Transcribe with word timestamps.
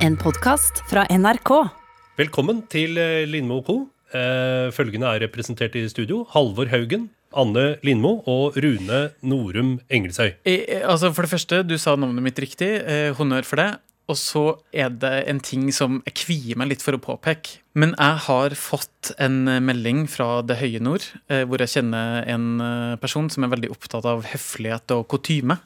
En 0.00 0.16
podkast 0.16 0.80
fra 0.88 1.02
NRK. 1.12 1.50
Velkommen 2.16 2.62
til 2.72 2.96
eh, 3.00 3.26
Lindmo 3.28 3.60
Co. 3.66 3.82
Eh, 4.16 4.70
Følgende 4.72 5.10
er 5.12 5.20
representert 5.26 5.76
i 5.76 5.84
studio. 5.92 6.22
Halvor 6.32 6.70
Haugen, 6.72 7.10
Anne 7.36 7.74
Lindmo 7.86 8.16
og 8.28 8.56
Rune 8.60 9.02
Norum 9.20 9.74
Engelsøy. 9.92 10.32
Eh, 10.48 10.64
eh, 10.64 10.86
altså 10.88 11.12
For 11.12 11.28
det 11.28 11.34
første, 11.34 11.62
du 11.68 11.76
sa 11.78 11.98
navnet 12.00 12.24
mitt 12.24 12.40
riktig. 12.40 12.70
Eh, 12.80 13.12
honnør 13.18 13.44
for 13.44 13.60
det. 13.60 13.70
Og 14.10 14.16
så 14.18 14.44
er 14.74 14.90
det 14.90 15.12
en 15.30 15.38
ting 15.44 15.68
som 15.74 16.00
jeg 16.08 16.16
kvier 16.18 16.58
meg 16.58 16.72
litt 16.72 16.82
for 16.82 16.96
å 16.96 17.02
påpeke. 17.02 17.60
Men 17.78 17.92
jeg 17.94 18.22
har 18.24 18.56
fått 18.58 19.12
en 19.22 19.44
melding 19.62 20.08
fra 20.10 20.40
det 20.42 20.56
høye 20.58 20.80
nord, 20.82 21.04
eh, 21.30 21.44
hvor 21.46 21.62
jeg 21.62 21.76
kjenner 21.76 22.24
en 22.32 22.48
eh, 22.64 22.96
person 23.02 23.28
som 23.30 23.46
er 23.46 23.52
veldig 23.52 23.70
opptatt 23.70 24.08
av 24.10 24.24
høflighet 24.32 24.96
og 24.96 25.06
kutyme. 25.12 25.60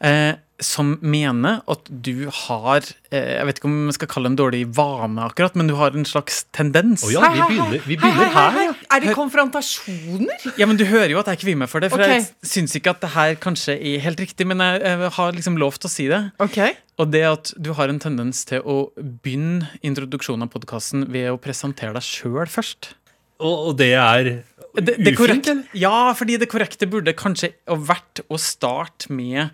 Eh, 0.00 0.32
som 0.62 0.94
mener 1.02 1.62
at 1.70 1.88
du 1.88 2.28
har 2.30 2.84
eh, 3.10 3.38
Jeg 3.40 3.46
vet 3.48 3.58
ikke 3.58 3.66
om 3.66 3.88
jeg 3.88 3.96
skal 3.96 4.10
kalle 4.12 4.28
det 4.28 4.34
en 4.34 4.38
dårlig 4.38 4.62
vane, 4.76 5.24
akkurat, 5.26 5.56
men 5.58 5.70
du 5.70 5.74
har 5.78 5.96
en 5.96 6.06
slags 6.06 6.44
tendens. 6.54 7.02
Oh, 7.06 7.10
ja, 7.12 7.26
vi 7.34 7.42
begynner, 7.48 7.82
vi 7.82 7.98
begynner 7.98 8.30
her. 8.34 8.76
Er 8.94 9.02
det 9.02 9.16
konfrontasjoner? 9.18 10.46
Ja, 10.60 10.68
men 10.70 10.78
Du 10.78 10.84
hører 10.86 11.10
jo 11.10 11.20
at 11.22 11.30
jeg 11.32 11.42
kvier 11.42 11.58
meg 11.58 11.72
for 11.72 11.82
det, 11.82 11.90
for 11.90 12.02
okay. 12.02 12.22
jeg 12.22 12.50
syns 12.54 12.74
ikke 12.78 12.94
at 12.94 13.02
det 13.02 13.12
her 13.16 13.34
kanskje 13.42 13.74
er 13.74 14.02
helt 14.04 14.20
riktig, 14.22 14.46
men 14.46 14.62
jeg, 14.62 14.82
jeg 14.86 15.12
har 15.18 15.34
liksom 15.34 15.58
lov 15.60 15.78
til 15.80 15.90
å 15.90 15.94
si 15.94 16.08
det. 16.12 16.22
Okay. 16.42 16.78
Og 17.02 17.10
det 17.10 17.24
at 17.26 17.54
du 17.58 17.72
har 17.74 17.90
en 17.90 18.02
tendens 18.02 18.44
til 18.46 18.62
å 18.62 18.78
begynne 18.96 19.72
introduksjonen 19.82 20.46
av 20.46 20.54
podkasten 20.54 21.08
ved 21.10 21.32
å 21.32 21.40
presentere 21.42 21.96
deg 21.96 22.06
sjøl 22.06 22.46
først. 22.46 22.94
Og 23.42 23.74
det 23.80 23.94
er 23.98 24.36
Det, 24.74 24.96
det 24.98 25.12
ufint, 25.14 25.46
eller? 25.46 25.62
ja, 25.78 26.12
fordi 26.18 26.36
det 26.42 26.48
korrekte 26.50 26.88
burde 26.90 27.14
kanskje 27.14 27.52
ha 27.70 27.76
vært 27.78 28.24
å 28.26 28.38
starte 28.40 29.12
med 29.14 29.44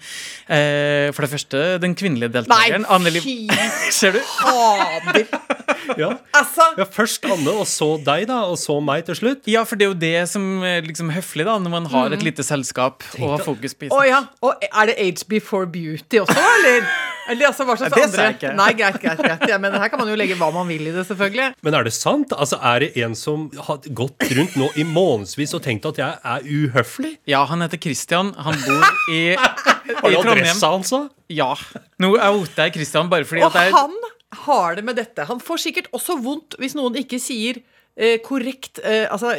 eh, 0.48 1.10
For 1.12 1.26
det 1.26 1.30
første 1.34 1.60
den 1.82 1.96
kvinnelige 1.98 2.32
deltakeren. 2.38 2.86
Nei, 2.88 3.20
fy 3.20 3.36
Ser 3.98 4.16
du? 4.16 4.20
fader. 4.40 5.26
Ja. 5.98 6.10
Altså 6.36 6.64
ja, 6.78 6.86
først 6.88 7.24
Anne, 7.28 7.52
og 7.52 7.66
så 7.68 7.90
deg, 8.04 8.26
da, 8.30 8.40
og 8.48 8.56
så 8.60 8.78
meg 8.84 9.04
til 9.08 9.18
slutt. 9.18 9.44
Ja, 9.50 9.64
for 9.68 9.80
det 9.80 9.86
er 9.88 9.92
jo 9.92 9.98
det 10.00 10.14
som 10.30 10.64
er 10.66 10.84
liksom 10.86 11.12
høflig, 11.12 11.46
da, 11.48 11.58
når 11.60 11.74
man 11.74 11.88
har 11.92 12.14
et 12.16 12.24
lite 12.24 12.44
selskap 12.46 13.04
og 13.18 13.36
har 13.36 13.44
fokus 13.44 13.76
på 13.76 13.90
Å 13.92 14.02
ja. 14.06 14.24
Og 14.44 14.66
er 14.70 14.92
det 14.92 14.98
Age 15.00 15.26
before 15.30 15.68
beauty 15.70 16.22
også, 16.22 16.36
eller? 16.56 16.86
Eller 17.30 17.46
altså, 17.50 17.64
hva 17.68 17.76
slags 17.78 17.94
Det 17.94 18.00
sa 18.00 18.08
andre 18.08 18.24
jeg 18.24 18.36
ikke. 18.38 18.52
Nei, 18.58 18.68
greit, 18.78 18.96
greit, 19.02 19.20
greit. 19.22 19.44
Ja, 19.50 19.58
men 19.62 19.74
her 19.78 19.90
kan 19.92 20.00
man 20.00 20.08
jo 20.10 20.16
legge 20.18 20.34
hva 20.40 20.48
man 20.54 20.66
vil 20.70 20.88
i 20.88 20.94
det, 20.94 21.04
selvfølgelig. 21.06 21.50
Men 21.66 21.76
er 21.78 21.86
det 21.86 21.92
sant? 21.94 22.32
Altså, 22.34 22.58
Er 22.70 22.82
det 22.82 22.90
en 23.04 23.14
som 23.18 23.46
har 23.68 23.84
gått 23.94 24.26
rundt 24.36 24.56
nå 24.58 24.70
i 24.80 24.86
månedsvis 25.10 25.52
og 25.58 25.62
tenkt 25.66 25.86
at 25.90 25.98
jeg 26.00 26.18
er 26.34 26.46
uhøflig? 26.46 27.12
Ja, 27.28 27.42
han 27.50 27.60
heter 27.66 27.80
Christian. 27.82 28.32
Han 28.38 28.56
bor 28.64 28.86
i, 29.12 29.20
i 29.34 29.36
Har 29.36 30.06
du 30.06 30.14
Trondheim. 30.14 30.38
adressa 30.38 30.70
hans, 30.72 30.94
da? 30.94 31.02
Ja. 31.30 31.50
Nå 32.02 32.14
er 32.16 32.30
jeg 32.64 32.78
Christian 32.78 33.10
bare 33.12 33.26
fordi 33.28 33.44
Og 33.44 33.52
at 33.52 33.66
jeg 33.68 33.76
han 33.76 33.98
har 34.46 34.76
det 34.78 34.84
med 34.86 34.94
dette. 35.00 35.24
Han 35.26 35.40
får 35.42 35.58
sikkert 35.66 35.88
også 35.96 36.14
vondt 36.22 36.54
hvis 36.62 36.76
noen 36.78 36.94
ikke 37.02 37.18
sier 37.22 37.58
korrekt 38.24 38.78
eh, 38.86 39.04
altså, 39.10 39.34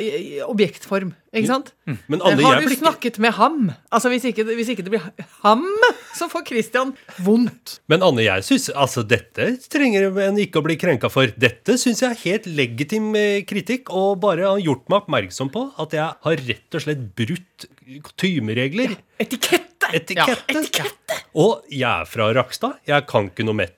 objektform. 0.45 1.15
Ikke 1.31 1.47
sant? 1.47 1.71
Men 2.11 2.19
alle 2.19 2.43
har 2.43 2.59
du 2.59 2.67
blir 2.67 2.75
snakket 2.75 3.15
med 3.23 3.31
ham? 3.37 3.69
Altså 3.89 4.11
Hvis 4.11 4.25
ikke, 4.27 4.43
hvis 4.49 4.73
ikke 4.73 4.83
det 4.83 4.91
blir 4.91 5.05
ham, 5.45 5.63
så 6.19 6.27
får 6.31 6.43
Christian 6.49 6.91
vondt. 7.23 7.77
Men 7.91 8.03
Anne, 8.05 8.25
jeg 8.25 8.45
synes, 8.45 8.67
altså 8.75 9.05
dette 9.07 9.53
trenger 9.71 10.09
en 10.27 10.39
ikke 10.43 10.59
å 10.59 10.65
bli 10.67 10.75
krenka 10.81 11.09
for. 11.13 11.31
Dette 11.39 11.77
syns 11.81 12.03
jeg 12.03 12.11
er 12.11 12.23
helt 12.25 12.51
legitim 12.51 13.11
eh, 13.17 13.41
kritikk, 13.47 13.93
og 13.95 14.19
bare 14.25 14.49
har 14.49 14.61
gjort 14.61 14.85
meg 14.91 15.05
oppmerksom 15.05 15.53
på 15.55 15.69
at 15.81 15.95
jeg 15.97 16.09
har 16.27 16.45
rett 16.51 16.77
og 16.77 16.85
slett 16.85 17.03
brutt 17.17 17.69
kutymeregler. 18.11 18.97
Etikette! 19.21 19.91
Etikette. 19.95 21.21
Og 21.39 21.63
jeg 21.71 21.87
er 21.87 22.09
fra 22.09 22.29
Rakstad. 22.35 22.83
Jeg 22.87 23.07
kan 23.09 23.31
ikke 23.31 23.47
noe 23.47 23.63
mett. 23.63 23.77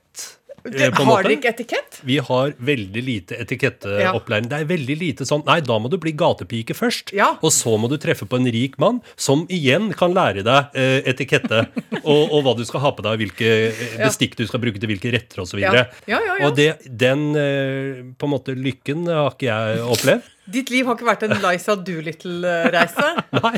Eh, 0.71 0.89
på 0.93 1.05
har 1.07 1.25
dere 1.25 1.35
ikke 1.37 1.51
etikett? 1.53 1.99
Vi 2.07 2.17
har 2.23 2.53
veldig 2.57 3.03
lite 3.03 3.37
etiketteopplæring. 3.43 4.49
Det 4.51 4.59
er 4.61 4.69
veldig 4.69 4.97
lite 4.99 5.27
sånn 5.27 5.43
Nei, 5.47 5.59
da 5.65 5.77
må 5.81 5.89
du 5.91 5.97
bli 6.01 6.13
gatepike 6.17 6.75
først. 6.77 7.13
Ja. 7.15 7.33
Og 7.43 7.51
så 7.55 7.75
må 7.79 7.89
du 7.91 7.97
treffe 8.01 8.27
på 8.29 8.39
en 8.39 8.47
rik 8.53 8.77
mann 8.81 9.01
som 9.19 9.45
igjen 9.51 9.91
kan 9.97 10.15
lære 10.15 10.45
deg 10.47 10.77
eh, 10.79 10.99
etikette. 11.11 11.65
og, 12.03 12.21
og 12.31 12.39
hva 12.45 12.55
du 12.59 12.63
skal 12.67 12.83
ha 12.85 12.93
på 12.95 13.05
deg, 13.05 13.19
hvilke 13.23 13.49
eh, 13.69 13.81
Ja. 13.93 14.07
bestikk 14.07 14.37
du 14.39 14.45
skal 14.49 14.61
bruke 14.63 14.79
til 14.81 14.89
hvilke 14.89 15.11
retter 15.13 15.43
osv. 15.43 15.59
Ja. 15.61 15.73
Ja, 16.07 16.19
ja, 16.19 16.37
ja. 16.39 16.47
Og 16.47 16.55
det, 16.57 16.69
den 16.87 17.29
eh, 17.37 18.03
på 18.17 18.29
en 18.29 18.33
måte 18.33 18.55
lykken 18.57 19.05
har 19.11 19.35
ikke 19.35 19.49
jeg 19.51 19.83
opplevd. 19.97 20.32
Ditt 20.43 20.67
liv 20.73 20.87
har 20.89 20.97
ikke 20.97 21.07
vært 21.07 21.21
en 21.23 21.37
Liza 21.39 21.75
Doolittle-reise? 21.79 23.05
Nei, 23.43 23.53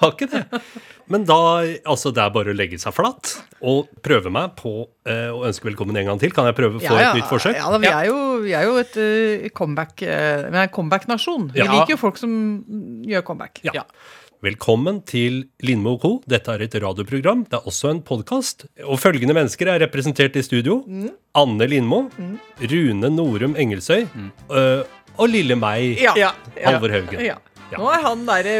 har 0.00 0.14
ikke 0.16 0.26
det. 0.32 0.40
Men 1.12 1.26
da, 1.28 1.36
altså 1.86 2.10
det 2.14 2.24
er 2.24 2.32
bare 2.34 2.50
å 2.50 2.56
legge 2.56 2.78
seg 2.82 2.96
flatt 2.96 3.36
og 3.62 3.92
prøve 4.04 4.32
meg 4.34 4.56
på 4.58 4.72
eh, 5.06 5.30
å 5.30 5.44
ønske 5.46 5.68
velkommen 5.68 6.00
en 6.00 6.10
gang 6.10 6.22
til. 6.22 6.34
Kan 6.34 6.48
jeg 6.50 6.56
prøve 6.58 6.80
å 6.80 6.82
få 6.82 6.98
et 6.98 7.20
nytt 7.20 7.30
forsøk? 7.30 7.54
Ja, 7.60 7.70
da, 7.70 7.78
vi, 7.78 7.92
er 7.92 8.10
jo, 8.10 8.18
vi 8.42 8.56
er 8.58 8.66
jo 8.66 8.74
et 8.82 8.98
uh, 8.98 9.46
comeback 9.54 9.94
uh, 10.02 10.48
Vi 10.48 10.58
er 10.58 10.64
en 10.64 10.74
comeback-nasjon. 10.74 11.48
Vi 11.54 11.62
Ja. 11.62 11.70
liker 11.70 11.94
jo 11.94 12.00
folk 12.02 12.18
som 12.18 12.34
mm, 12.34 13.06
gjør 13.12 13.26
comeback. 13.30 13.62
Ja. 13.70 13.86
Velkommen 14.44 14.98
til 15.08 15.44
Lindmo 15.64 15.94
Co. 16.02 16.16
Dette 16.28 16.52
er 16.52 16.66
et 16.66 16.74
radioprogram. 16.82 17.46
Det 17.48 17.56
er 17.60 17.70
også 17.70 17.94
en 17.94 18.02
podkast. 18.04 18.66
Og 18.84 18.98
følgende 19.00 19.32
mennesker 19.38 19.70
er 19.72 19.80
representert 19.86 20.36
i 20.36 20.42
studio. 20.44 20.82
Anne 21.38 21.70
Lindmo, 21.70 22.02
Rune 22.60 23.10
Norum 23.14 23.56
Engelsøy 23.56 24.02
øh, 24.04 24.82
og 25.18 25.28
lille 25.30 25.56
meg, 25.56 25.98
Ja. 26.02 26.14
Ja. 26.18 26.30
Halvor 26.64 26.90
Haugen. 26.94 27.20
Ja. 27.24 27.36
Ja. 27.72 27.78
Nå 27.80 27.88
er 27.90 28.02
han 28.04 28.26
derre 28.28 28.54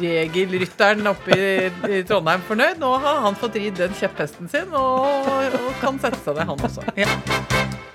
regelrytteren 0.00 1.06
oppe 1.08 1.34
i, 1.34 1.70
i 1.88 2.02
Trondheim 2.06 2.42
fornøyd. 2.48 2.78
Nå 2.82 2.90
har 3.02 3.22
han 3.24 3.36
fått 3.38 3.56
ridd 3.60 3.78
den 3.80 3.94
kjepphesten 3.96 4.50
sin 4.52 4.74
og, 4.76 5.30
og 5.56 5.70
kan 5.80 5.98
sette 6.02 6.20
seg 6.24 6.36
ned, 6.38 6.50
han 6.52 6.64
også. 6.68 6.84
Ja. 7.00 7.08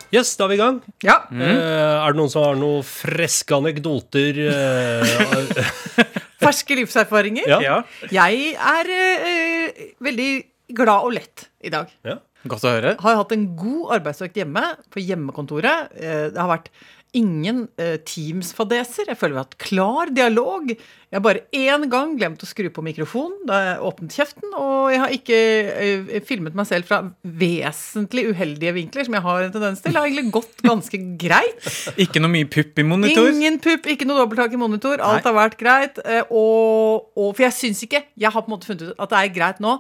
Yes, 0.10 0.32
da 0.40 0.48
er 0.48 0.50
vi 0.50 0.56
i 0.58 0.62
gang. 0.64 0.80
ja. 1.06 1.20
Eh, 1.30 1.50
er 1.54 2.16
det 2.16 2.18
noen 2.18 2.32
som 2.34 2.42
har 2.48 2.56
noen 2.58 2.82
freske 2.88 3.54
anekdoter? 3.60 4.40
eh, 4.50 5.68
Ferske 6.42 6.80
livserfaringer. 6.80 7.46
ja. 7.52 7.60
Ja. 7.62 7.78
Jeg 8.10 8.56
er 8.58 8.90
eh, 8.96 9.84
veldig 10.02 10.32
glad 10.74 11.06
og 11.06 11.14
lett 11.20 11.46
i 11.62 11.70
dag. 11.74 11.92
ja. 12.08 12.18
Godt 12.48 12.64
å 12.64 12.72
høre. 12.72 12.94
Har 13.04 13.20
hatt 13.20 13.34
en 13.36 13.50
god 13.60 13.98
arbeidsøkt 13.98 14.38
hjemme 14.40 14.64
på 14.94 15.02
hjemmekontoret. 15.04 15.92
Eh, 16.00 16.30
Det 16.32 16.40
har 16.40 16.48
vært 16.54 16.70
ingen 17.18 17.64
eh, 17.82 17.98
Teams-fadeser. 18.06 19.08
Jeg 19.10 19.18
føler 19.18 19.34
vi 19.34 19.40
har 19.40 19.48
hatt 19.48 19.58
klar 19.60 20.12
dialog. 20.14 20.70
Jeg 20.70 21.18
har 21.18 21.24
bare 21.26 21.42
én 21.58 21.88
gang 21.90 22.14
glemt 22.20 22.46
å 22.46 22.48
skru 22.48 22.68
på 22.72 22.84
mikrofonen 22.86 23.48
da 23.50 23.58
jeg 23.66 23.82
åpnet 23.90 24.16
kjeften. 24.16 24.54
Og 24.54 24.92
jeg 24.94 25.02
har 25.02 25.16
ikke 25.18 25.40
eh, 25.74 26.22
filmet 26.30 26.56
meg 26.56 26.70
selv 26.70 26.88
fra 26.88 27.02
vesentlig 27.26 28.28
uheldige 28.30 28.76
vinkler, 28.78 29.10
som 29.10 29.18
jeg 29.18 29.26
har 29.26 29.48
en 29.48 29.54
tendens 29.58 29.82
til. 29.84 29.92
Det 29.92 30.00
har 30.00 30.08
egentlig 30.08 30.36
gått 30.38 30.64
ganske 30.64 31.02
greit. 31.20 31.70
Ikke 32.06 32.22
noe 32.24 32.32
mye 32.38 32.48
pupp 32.48 32.80
i 32.80 32.86
monitor. 32.88 33.32
Ingen 33.34 33.60
pupp, 33.64 33.90
ikke 33.90 34.08
noe 34.08 34.22
dobbelttak 34.22 34.54
i 34.56 34.62
monitor. 34.62 35.02
Alt 35.02 35.26
Nei. 35.26 35.32
har 35.32 35.40
vært 35.42 35.60
greit. 35.60 36.00
Og, 36.30 37.10
og 37.18 37.34
For 37.34 37.50
jeg 37.50 37.56
syns 37.58 37.82
ikke 37.84 38.06
Jeg 38.20 38.32
har 38.32 38.44
på 38.46 38.48
en 38.52 38.56
måte 38.56 38.70
funnet 38.70 38.92
ut 38.92 39.02
at 39.02 39.12
det 39.12 39.20
er 39.26 39.34
greit 39.36 39.60
nå 39.64 39.80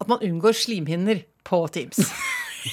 at 0.00 0.08
man 0.08 0.22
unngår 0.22 0.52
slimhinner 0.52 1.24
på 1.44 1.66
Teams. 1.68 1.98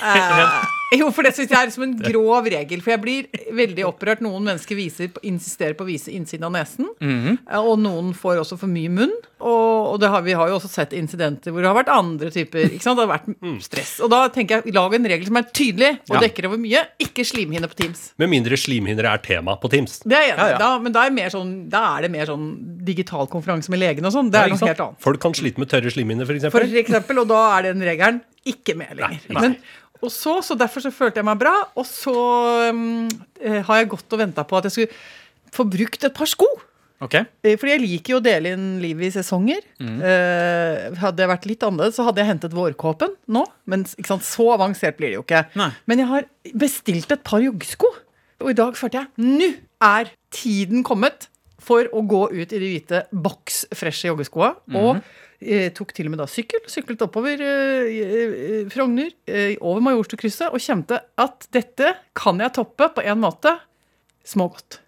Eh, 0.02 0.66
jo, 1.00 1.10
for 1.14 1.26
det 1.26 1.34
syns 1.36 1.52
jeg 1.52 1.58
er 1.58 1.72
som 1.74 1.86
en 1.86 1.96
grov 1.98 2.48
regel. 2.52 2.82
For 2.84 2.94
jeg 2.94 3.02
blir 3.04 3.46
veldig 3.56 3.86
opprørt. 3.88 4.22
Noen 4.26 4.46
mennesker 4.46 4.78
viser, 4.78 5.10
insisterer 5.26 5.76
på 5.78 5.86
å 5.86 5.90
vise 5.90 6.14
innsiden 6.14 6.46
av 6.46 6.54
nesen. 6.54 6.90
Mm 7.02 7.16
-hmm. 7.24 7.38
Og 7.62 7.80
noen 7.80 8.14
får 8.14 8.44
også 8.44 8.58
for 8.60 8.68
mye 8.68 8.90
munn. 8.90 9.14
Og, 9.40 9.94
og 9.94 10.00
det 10.00 10.10
har, 10.10 10.22
vi 10.22 10.34
har 10.34 10.48
jo 10.48 10.56
også 10.56 10.70
sett 10.70 10.94
incidenter 10.94 11.52
hvor 11.52 11.62
det 11.62 11.68
har 11.68 11.76
vært 11.76 11.92
andre 11.92 12.30
typer. 12.32 12.70
Ikke 12.72 12.84
sant? 12.84 12.98
Det 12.98 13.08
har 13.08 13.20
vært 13.20 13.62
stress. 13.64 14.00
Og 14.00 14.10
da 14.10 14.28
tenker 14.30 14.62
jeg 14.62 14.74
lag 14.74 14.94
en 14.94 15.06
regel 15.06 15.26
som 15.26 15.38
er 15.38 15.44
tydelig 15.52 16.00
og 16.10 16.16
Ja. 16.16 16.20
dekker 16.20 16.48
over 16.48 16.58
mye. 16.58 16.86
Ikke 17.00 17.26
slimhinne 17.26 17.68
på 17.68 17.76
Teams. 17.76 18.14
Med 18.18 18.30
mindre 18.30 18.58
slimhinner 18.58 19.06
er 19.06 19.18
tema 19.18 19.58
på 19.58 19.70
Teams. 19.70 20.00
Det 20.00 20.14
er 20.14 20.22
jeg 20.22 20.38
enig. 20.38 20.40
Ja, 20.40 20.50
ja. 20.50 20.58
Da, 20.58 20.80
men 20.80 20.92
da 20.92 21.06
er, 21.06 21.12
mer 21.12 21.30
sånn, 21.30 21.70
da 21.70 21.98
er 21.98 22.02
det 22.04 22.12
mer 22.12 22.26
sånn 22.26 22.48
digital 22.86 23.28
konferanse 23.28 23.70
med 23.70 23.80
legen 23.80 24.06
og 24.06 24.14
sånn. 24.14 24.32
Det 24.32 24.40
er 24.40 24.50
noe 24.50 24.58
helt 24.58 24.80
annet. 24.80 25.00
Folk 25.00 25.20
kan 25.20 25.34
slite 25.34 25.60
med 25.60 25.70
tørre 25.70 25.92
slimhinner, 25.92 26.26
f.eks. 26.26 26.52
For 26.52 26.62
eksempel, 26.62 27.20
og 27.20 27.28
da 27.28 27.58
er 27.58 27.74
den 27.74 27.82
regelen 27.82 28.22
ikke 28.46 28.76
med 28.78 28.94
lenger. 29.00 29.26
Nei, 29.30 29.34
nei. 29.34 29.42
Men, 29.42 29.58
og 30.06 30.14
så, 30.14 30.38
så 30.46 30.58
derfor 30.60 30.84
så 30.86 30.94
følte 30.94 31.22
jeg 31.22 31.28
meg 31.28 31.42
bra, 31.42 31.54
og 31.76 31.88
så 31.90 32.16
um, 32.72 33.08
har 33.42 33.82
jeg 33.82 33.92
gått 33.96 34.16
og 34.16 34.22
venta 34.22 34.46
på 34.48 34.60
at 34.60 34.70
jeg 34.70 34.76
skulle 34.78 35.56
få 35.56 35.66
brukt 35.70 36.08
et 36.08 36.16
par 36.16 36.30
sko. 36.30 36.48
Ok. 37.04 37.18
Eh, 37.44 37.56
Fordi 37.60 37.74
jeg 37.74 37.84
liker 37.84 38.16
jo 38.16 38.20
å 38.22 38.24
dele 38.24 38.54
inn 38.56 38.66
livet 38.84 39.10
i 39.10 39.14
sesonger. 39.18 39.66
Eh, 39.84 40.96
hadde 41.02 41.24
jeg 41.24 41.32
vært 41.32 41.48
litt 41.50 41.66
annerledes, 41.68 41.98
så 42.00 42.06
hadde 42.08 42.24
jeg 42.24 42.32
hentet 42.32 42.56
vårkåpen 42.56 43.16
nå. 43.36 43.44
Men 43.70 43.84
ikke 43.90 44.14
sant, 44.14 44.26
så 44.28 44.48
avansert 44.56 44.98
blir 45.00 45.12
det 45.12 45.20
jo 45.20 45.26
ikke. 45.26 45.44
Nei. 45.60 45.70
Men 45.92 46.04
jeg 46.04 46.12
har 46.14 46.28
bestilt 46.66 47.12
et 47.16 47.26
par 47.28 47.44
joggesko. 47.44 47.92
Og 48.44 48.52
i 48.52 48.58
dag 48.58 48.76
følte 48.80 49.04
jeg 49.04 49.32
nå 49.40 49.52
er 49.86 50.12
tiden 50.34 50.84
kommet 50.88 51.30
for 51.66 51.88
å 51.96 52.02
gå 52.06 52.26
ut 52.32 52.52
i 52.54 52.60
de 52.62 52.68
hvite 52.68 53.06
boks 53.12 53.66
freshe 53.76 54.10
joggeskoa. 54.10 54.54
Og 54.76 55.00
eh, 55.46 55.68
tok 55.76 55.94
til 55.96 56.10
og 56.10 56.16
med 56.16 56.20
da 56.24 56.28
sykkel. 56.30 56.64
Syklet 56.72 57.02
oppover 57.06 57.42
eh, 57.46 57.92
eh, 58.02 58.64
Frogner, 58.74 59.12
eh, 59.30 59.54
over 59.62 59.84
Majorstukrysset, 59.86 60.50
og 60.52 60.60
kjente 60.64 61.00
at 61.22 61.48
dette 61.56 61.94
kan 62.18 62.42
jeg 62.42 62.54
toppe 62.58 62.90
på 62.98 63.06
en 63.06 63.22
måte. 63.22 63.54
Smågodt. 64.26 64.80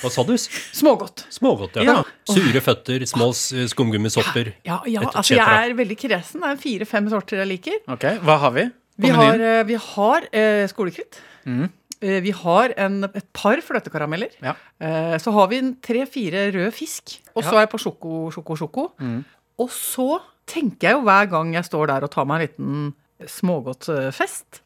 Hva 0.00 0.08
sa 0.10 0.22
du? 0.24 0.32
Smågodt. 0.40 1.26
Smågodt, 1.34 1.76
ja. 1.76 1.98
Ja. 1.98 2.02
Sure 2.28 2.60
føtter, 2.64 3.04
små 3.06 3.30
skumgummisopper. 3.36 4.54
Ja, 4.64 4.78
ja 4.88 5.02
ja. 5.04 5.10
altså 5.12 5.36
jeg 5.36 5.44
er 5.68 5.74
veldig 5.76 5.96
kresen. 6.00 6.40
Det 6.40 6.52
er 6.54 6.62
fire-fem 6.62 7.10
sorter 7.12 7.42
jeg 7.42 7.50
liker. 7.52 7.82
Ok, 7.92 8.06
Hva 8.24 8.38
har 8.46 8.54
vi? 8.56 8.64
Vi 8.98 9.04
På 9.04 9.12
vi 9.12 9.12
menyen? 9.18 9.44
Har, 9.44 9.66
vi 9.68 9.76
har 9.84 10.28
eh, 10.32 10.64
skolekritt. 10.72 11.20
Mhm. 11.44 11.68
Eh, 11.98 12.20
vi 12.22 12.30
har 12.30 12.72
en, 12.78 13.00
et 13.10 13.26
par 13.34 13.58
fløtekarameller. 13.66 14.30
Ja. 14.42 14.52
Eh, 14.80 15.16
så 15.18 15.32
har 15.34 15.48
vi 15.50 15.58
tre-fire 15.82 16.44
rød 16.54 16.70
fisk. 16.76 17.18
Og 17.34 17.42
så 17.42 17.50
Ja. 17.52 17.56
er 17.58 17.66
jeg 17.66 17.72
på 17.74 17.80
sjoko, 17.82 18.30
sjoko, 18.34 18.56
sjoko. 18.56 18.84
Mhm. 19.02 19.24
Og 19.58 19.70
så 19.74 20.20
tenker 20.48 20.90
jeg 20.90 20.96
jo 20.98 21.04
hver 21.06 21.28
gang 21.32 21.52
jeg 21.56 21.66
står 21.66 21.90
der 21.90 22.06
og 22.06 22.12
tar 22.14 22.26
meg 22.28 22.40
en 22.40 22.46
liten 22.46 23.28
smågodtfest, 23.28 24.60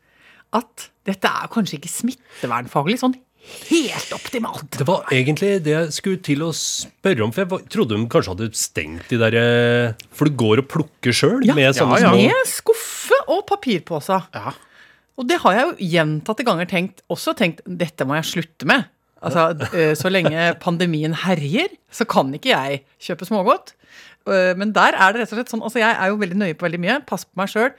at 0.53 0.89
dette 1.09 1.29
er 1.29 1.53
kanskje 1.53 1.79
ikke 1.79 1.91
smittevernfaglig 1.91 2.99
sånn 3.01 3.17
helt 3.43 4.13
optimalt. 4.15 4.69
Det 4.79 4.85
var 4.87 5.09
egentlig 5.11 5.57
det 5.67 5.73
jeg 5.73 5.95
skulle 5.97 6.21
til 6.23 6.45
å 6.47 6.51
spørre 6.55 7.25
om, 7.25 7.33
for 7.35 7.43
jeg 7.43 7.71
trodde 7.73 7.97
de 7.99 8.07
kanskje 8.13 8.35
hadde 8.37 8.51
stengt 8.55 9.09
de 9.11 9.19
der 9.19 9.37
eh, 9.39 10.05
For 10.15 10.31
du 10.31 10.37
går 10.39 10.63
og 10.63 10.69
plukker 10.71 11.17
sjøl 11.17 11.43
Ja, 11.49 11.57
med 11.59 11.75
sånne 11.75 11.99
ja, 11.99 12.05
ja. 12.05 12.13
små 12.13 12.21
Med 12.23 12.53
skuffe 12.53 13.19
og 13.27 13.43
papirpose. 13.51 14.21
Ja. 14.37 14.55
Og 15.19 15.27
det 15.29 15.41
har 15.43 15.57
jeg 15.59 15.67
jo 15.67 15.91
gjentatte 15.97 16.47
ganger 16.47 16.71
tenkt, 16.71 17.03
også 17.13 17.35
tenkt 17.39 17.65
dette 17.67 18.07
må 18.09 18.17
jeg 18.21 18.31
slutte 18.31 18.69
med. 18.69 18.87
Altså, 19.23 19.51
eh, 19.75 19.93
Så 19.99 20.11
lenge 20.11 20.53
pandemien 20.63 21.15
herjer, 21.25 21.75
så 21.91 22.07
kan 22.09 22.31
ikke 22.35 22.55
jeg 22.55 22.83
kjøpe 23.03 23.27
smågodt. 23.29 23.75
Eh, 24.29 24.53
Men 24.59 24.75
der 24.77 24.95
er 24.95 25.15
det 25.15 25.25
rett 25.25 25.33
og 25.33 25.41
slett 25.41 25.53
sånn, 25.55 25.65
altså 25.65 25.83
jeg 25.83 25.97
er 25.97 26.13
jo 26.13 26.21
veldig 26.21 26.39
nøye 26.39 26.59
på 26.59 26.69
veldig 26.69 26.83
mye, 26.83 27.01
passer 27.09 27.31
på 27.31 27.43
meg 27.43 27.51
sjøl. 27.53 27.73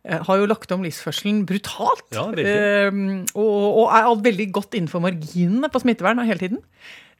Har 0.00 0.38
jo 0.40 0.46
lagt 0.48 0.70
om 0.72 0.80
livsførselen 0.80 1.42
brutalt. 1.44 2.06
Ja. 2.16 2.30
Eh, 2.32 2.88
og, 3.34 3.64
og 3.82 3.86
er 3.92 4.08
alt 4.08 4.24
veldig 4.24 4.46
godt 4.56 4.78
innenfor 4.78 5.02
marginene 5.04 5.68
på 5.68 5.82
smittevern 5.82 6.22
hele 6.24 6.40
tiden. 6.40 6.62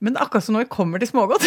Men 0.00 0.16
akkurat 0.16 0.46
som 0.46 0.56
når 0.56 0.64
vi 0.64 0.70
kommer 0.72 1.00
til 1.00 1.10
smågodt 1.10 1.44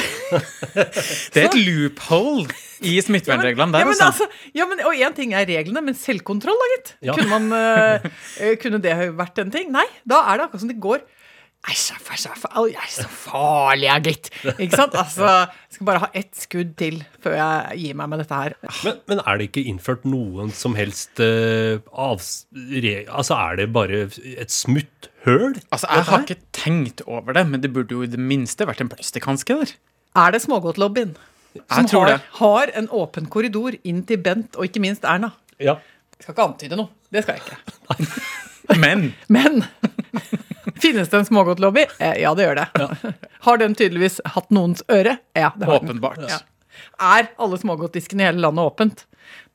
Det 1.33 1.41
er 1.41 1.47
et 1.47 1.55
loophole 1.57 2.45
i 2.85 2.99
smittevernreglene 3.01 3.73
der, 3.73 3.81
ja, 3.81 3.87
men, 3.87 3.95
altså. 3.95 4.27
altså, 4.27 4.51
ja, 4.53 4.67
men, 4.69 4.83
og 4.85 4.93
én 4.93 5.15
ting 5.17 5.33
er 5.33 5.47
reglene, 5.49 5.81
men 5.81 5.95
selvkontroll, 5.97 6.57
da, 6.59 6.67
gitt. 6.75 6.91
Ja. 7.07 7.15
Kunne, 7.17 7.29
man, 7.31 7.47
eh, 7.57 8.05
eh, 8.43 8.53
kunne 8.61 8.81
det 8.83 8.93
vært 9.17 9.39
en 9.41 9.53
ting? 9.53 9.71
Nei, 9.73 9.85
da 10.05 10.19
er 10.27 10.37
det 10.37 10.47
akkurat 10.49 10.65
som 10.65 10.69
det 10.69 10.77
går. 10.83 11.01
Æsj, 11.63 11.93
æsj, 11.95 12.25
æsj, 12.27 12.73
er 12.75 12.89
så 12.91 13.05
farlig, 13.07 13.85
jeg, 13.87 14.03
gitt. 14.03 14.25
Ikke 14.59 14.75
sant? 14.75 14.95
Altså, 14.99 15.29
jeg 15.47 15.77
skal 15.77 15.87
bare 15.87 16.01
ha 16.03 16.09
ett 16.19 16.35
skudd 16.35 16.73
til 16.79 16.97
før 17.23 17.37
jeg 17.37 17.77
gir 17.79 17.95
meg 18.01 18.09
med 18.11 18.19
dette 18.19 18.35
her. 18.35 18.55
Men, 18.83 18.99
men 19.07 19.21
er 19.23 19.39
det 19.39 19.47
ikke 19.47 19.63
innført 19.71 20.03
noen 20.03 20.51
som 20.51 20.75
helst 20.75 21.23
uh, 21.23 21.79
avs... 21.95 22.33
Re, 22.51 22.93
altså, 23.07 23.39
er 23.39 23.61
det 23.61 23.69
bare 23.79 24.03
et 24.11 24.51
smutthull? 24.51 25.55
Altså, 25.71 25.87
Jeg 25.87 26.07
har 26.11 26.27
ikke 26.27 26.41
tenkt 26.51 27.05
over 27.07 27.39
det, 27.39 27.47
men 27.47 27.63
det 27.63 27.71
burde 27.71 27.95
jo 27.95 28.03
i 28.03 28.11
det 28.11 28.19
minste 28.19 28.67
vært 28.67 28.83
en 28.83 28.91
plastikkhanske 28.91 29.61
der. 29.63 29.75
Er 30.19 30.35
det 30.35 30.43
smågodtlobbyen 30.43 31.15
som 31.71 31.87
tror 31.87 32.09
har, 32.09 32.17
det. 32.17 32.31
har 32.43 32.75
en 32.81 32.91
åpen 32.91 33.31
korridor 33.31 33.77
inn 33.87 34.03
til 34.09 34.19
Bent 34.25 34.57
og 34.59 34.67
ikke 34.67 34.83
minst 34.83 35.07
Erna? 35.07 35.31
Ja. 35.61 35.79
Jeg 36.17 36.27
skal 36.27 36.35
ikke 36.35 36.49
antyde 36.51 36.79
noe. 36.79 36.91
Det 37.13 37.23
skal 37.23 37.39
jeg 37.39 37.47
ikke. 37.47 38.43
Men 38.79 39.09
Men 39.27 39.63
finnes 40.79 41.09
det 41.09 41.17
en 41.17 41.25
smågodtlobby? 41.25 41.85
Eh, 41.99 42.17
ja, 42.21 42.33
det 42.37 42.45
gjør 42.47 42.59
det. 42.61 43.13
Har 43.47 43.57
den 43.61 43.75
tydeligvis 43.75 44.19
hatt 44.35 44.49
noens 44.55 44.83
øre? 44.91 45.17
Ja, 45.37 45.51
det 45.57 45.67
har 45.67 45.79
den. 45.79 45.89
åpenbart. 45.95 46.21
Ja. 46.29 46.39
Er 47.03 47.29
alle 47.41 47.59
smågodtdiskene 47.61 48.23
i 48.23 48.29
hele 48.31 48.43
landet 48.43 48.65
åpent? 48.65 49.05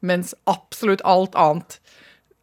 Mens 0.05 0.35
absolutt 0.49 1.03
alt 1.09 1.35
annet 1.39 1.79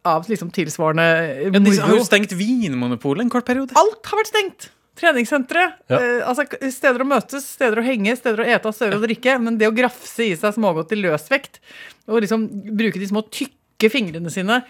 av 0.06 0.26
liksom 0.30 0.50
tilsvarende 0.54 1.06
Ja, 1.46 1.50
de 1.58 1.76
har 1.82 1.94
jo 1.96 2.04
stengt 2.06 2.34
Vinmonopolet 2.38 3.24
en 3.26 3.30
kort 3.32 3.46
periode. 3.48 3.74
Alt 3.78 4.06
har 4.10 4.20
vært 4.22 4.32
stengt! 4.34 4.68
Treningssentre, 4.96 5.62
Ja. 5.92 5.96
eh, 6.00 6.22
altså 6.24 6.46
steder 6.72 7.02
å 7.04 7.08
møtes, 7.08 7.44
steder 7.58 7.82
å 7.82 7.84
henge, 7.84 8.14
steder 8.16 8.40
å 8.40 8.46
ete, 8.48 8.70
steder 8.72 8.96
å 8.96 9.02
drikke. 9.02 9.34
Men 9.44 9.58
det 9.60 9.68
å 9.68 9.74
grafse 9.76 10.24
i 10.24 10.36
seg 10.40 10.54
smågodt 10.56 10.94
i 10.96 11.00
løsvekt, 11.02 11.58
og 12.08 12.22
liksom 12.24 12.46
bruke 12.78 12.96
de 13.02 13.08
små 13.10 13.20
tykke 13.28 13.90
fingrene 13.92 14.32
sine 14.32 14.62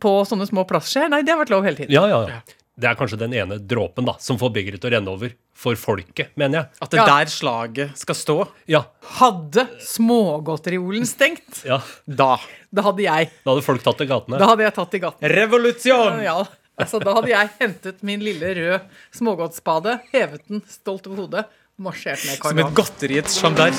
på 0.00 0.12
sånne 0.28 0.46
små 0.48 0.64
plastskjeer, 0.68 1.08
nei, 1.10 1.22
det 1.22 1.32
har 1.34 1.40
vært 1.44 1.50
lov 1.54 1.64
hele 1.64 1.76
tiden. 1.76 1.92
ja, 1.96 2.06
ja, 2.08 2.22
ja. 2.28 2.40
Det 2.80 2.88
er 2.88 2.94
kanskje 2.96 3.18
den 3.20 3.34
ene 3.36 3.58
dråpen 3.60 4.06
da, 4.08 4.14
som 4.24 4.38
får 4.40 4.52
begeret 4.54 4.80
til 4.80 4.88
å 4.88 4.92
renne 4.94 5.10
over. 5.12 5.34
For 5.52 5.76
folket, 5.76 6.30
mener 6.40 6.62
jeg. 6.62 6.68
At 6.80 6.90
det 6.94 6.96
Ja. 6.96 7.04
der 7.04 7.26
slaget 7.28 7.98
skal 7.98 8.14
stå. 8.16 8.36
Ja, 8.66 8.84
Hadde 9.18 9.66
smågodteriolen 9.84 11.04
stengt, 11.04 11.60
ja. 11.66 11.82
Da. 12.08 12.38
da 12.72 12.82
hadde 12.86 13.02
jeg 13.04 13.28
Da 13.44 13.50
hadde 13.52 13.62
folk 13.66 13.82
tatt 13.84 13.98
til 13.98 14.06
gatene. 14.08 14.38
Da 14.40 14.46
hadde 14.46 14.64
jeg 14.64 14.72
tatt 14.78 14.94
i 14.94 14.98
gatene. 15.02 15.28
Revolusjon! 15.28 16.22
Ja, 16.24 16.38
altså 16.80 17.02
Da 17.04 17.12
hadde 17.18 17.28
jeg 17.28 17.50
hentet 17.60 18.02
min 18.02 18.20
lille 18.24 18.54
rød 18.56 18.80
smågodtspade, 19.12 20.00
hevet 20.14 20.40
den 20.48 20.62
stolt 20.66 21.06
over 21.06 21.26
hodet, 21.26 21.44
marsjert 21.78 22.24
ned 22.24 22.40
Som 22.40 22.58
et 22.64 22.72
godteriets 22.74 23.36
sjandar. 23.42 23.76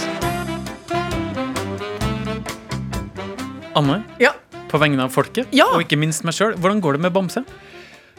Anne, 3.74 4.04
Ja, 4.20 4.34
på 4.72 4.80
vegne 4.82 5.04
av 5.06 5.12
folket, 5.14 5.52
Ja. 5.56 5.68
og 5.76 5.84
ikke 5.84 6.00
minst 6.00 6.24
meg 6.28 6.34
sjøl, 6.38 6.56
hvordan 6.58 6.82
går 6.82 6.98
det 6.98 7.02
med 7.08 7.14
Bamse? 7.14 7.44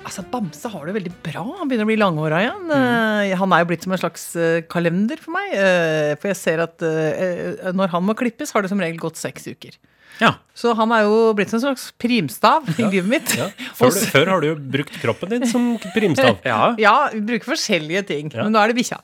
altså 0.03 0.25
Bamse 0.33 0.67
har 0.69 0.85
det 0.89 0.95
veldig 0.97 1.13
bra. 1.23 1.43
Han 1.61 1.69
begynner 1.71 1.87
å 1.87 1.91
bli 1.93 1.97
langhåra 2.01 2.41
igjen. 2.43 2.65
Mm. 2.67 3.31
Eh, 3.31 3.37
Han 3.39 3.53
er 3.55 3.61
jo 3.63 3.69
blitt 3.71 3.85
som 3.87 3.93
en 3.95 3.99
slags 4.03 4.25
eh, 4.35 4.63
kalender 4.67 5.17
for 5.23 5.31
meg. 5.37 5.53
eh, 5.55 6.15
For 6.19 6.29
jeg 6.33 6.37
ser 6.41 6.59
at 6.65 6.83
når 6.83 7.89
han 7.95 8.03
må 8.03 8.17
klippes, 8.19 8.51
har 8.53 8.63
det 8.63 8.71
som 8.73 8.81
regel 8.83 8.99
gått 8.99 9.17
seks 9.21 9.47
uker. 9.47 9.79
Ja. 10.21 10.37
Så 10.53 10.75
han 10.77 10.91
er 10.93 11.07
jo 11.07 11.31
blitt 11.37 11.53
en 11.57 11.63
slags 11.63 11.87
primstav 12.01 12.67
i 12.75 12.85
livet 12.85 13.09
mitt. 13.09 13.31
Ja. 13.39 13.49
Før, 13.79 13.89
du, 13.95 14.01
før 14.13 14.29
har 14.29 14.43
du 14.43 14.47
jo 14.51 14.57
brukt 14.75 14.97
kroppen 15.01 15.31
din 15.33 15.47
som 15.49 15.71
primstav. 15.95 16.43
ja. 16.53 16.75
Ja, 16.79 16.95
vi 17.15 17.23
bruker 17.33 17.55
forskjellige 17.55 18.03
ting. 18.11 18.29
Ja. 18.35 18.45
Men 18.45 18.53
nå 18.55 18.61
er 18.61 18.71
det 18.71 18.77
bikkja. 18.77 18.99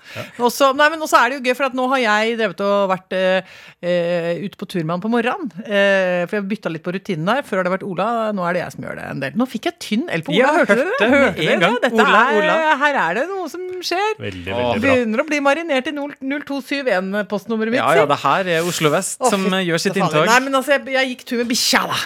Og 0.45 0.53
så 0.55 0.71
nei, 0.77 0.91
men 0.93 1.03
også 1.03 1.19
er 1.19 1.33
det 1.33 1.39
jo 1.39 1.49
gøy, 1.49 1.55
for 1.57 1.69
at 1.71 1.79
nå 1.79 1.87
har 1.95 2.03
jeg 2.03 2.37
drevet 2.39 2.61
og 2.67 2.93
vært 2.93 3.17
eh, 3.17 3.57
eh, 3.81 4.43
ute 4.45 4.61
på 4.61 4.69
tur 4.69 4.83
med 4.83 4.99
han 4.99 5.05
på 5.05 5.11
morgenen. 5.13 5.49
Eh, 5.65 6.27
for 6.29 6.39
jeg 6.39 6.47
bytta 6.53 6.73
litt 6.75 6.85
på 6.85 6.95
rutinen 6.95 7.31
der. 7.33 7.41
Før 7.49 7.63
har 7.63 7.69
det 7.69 7.75
vært 7.79 7.87
Ola, 7.89 8.09
nå 8.37 8.45
er 8.45 8.59
det 8.59 8.63
jeg 8.67 8.77
som 8.77 8.87
gjør 8.87 9.01
det 9.01 9.09
en 9.09 9.25
del. 9.25 9.41
Nå 9.41 9.49
fikk 9.49 9.71
jeg 9.71 9.79
tynn 9.87 10.07
el 10.13 10.27
på 10.27 10.37
Ola. 10.37 10.43
Ja, 10.45 10.53
hørte 10.61 10.77
du 10.77 10.85
dere 10.85 10.93
det 10.93 11.01
det? 11.01 11.25
Hørte 11.25 11.49
gang. 11.65 11.79
det? 11.79 11.83
Dette 11.89 12.05
Ola, 12.05 12.23
er, 12.29 12.43
Ola. 12.43 12.77
Her 12.85 13.01
er 13.07 13.21
det 13.23 13.27
noe 13.33 13.49
som 13.51 13.65
skjer. 13.89 14.13
Veldig, 14.21 14.45
veldig 14.53 14.85
bra. 14.85 14.85
Begynner 14.85 15.25
å 15.25 15.29
bli 15.33 15.41
marinert 15.49 15.89
i 15.89 15.97
0- 15.97 16.15
0271-postnummeret 16.29 17.73
mitt. 17.73 17.81
ja, 17.81 18.03
ja, 18.03 18.07
det 18.09 18.21
her 18.21 18.53
er 18.59 18.69
Oslo 18.69 18.93
Vest 18.93 19.21
oh, 19.23 19.33
som 19.33 19.49
gjør 19.49 19.81
sitt 19.83 19.97
inntog. 19.97 20.29
Nei, 20.29 20.39
men 20.45 20.59
altså, 20.59 20.77
jeg, 20.77 20.93
jeg 21.03 21.13
gikk 21.13 21.25
tur 21.29 21.41
med 21.43 21.51
bikkja, 21.51 21.81
da. 21.89 21.99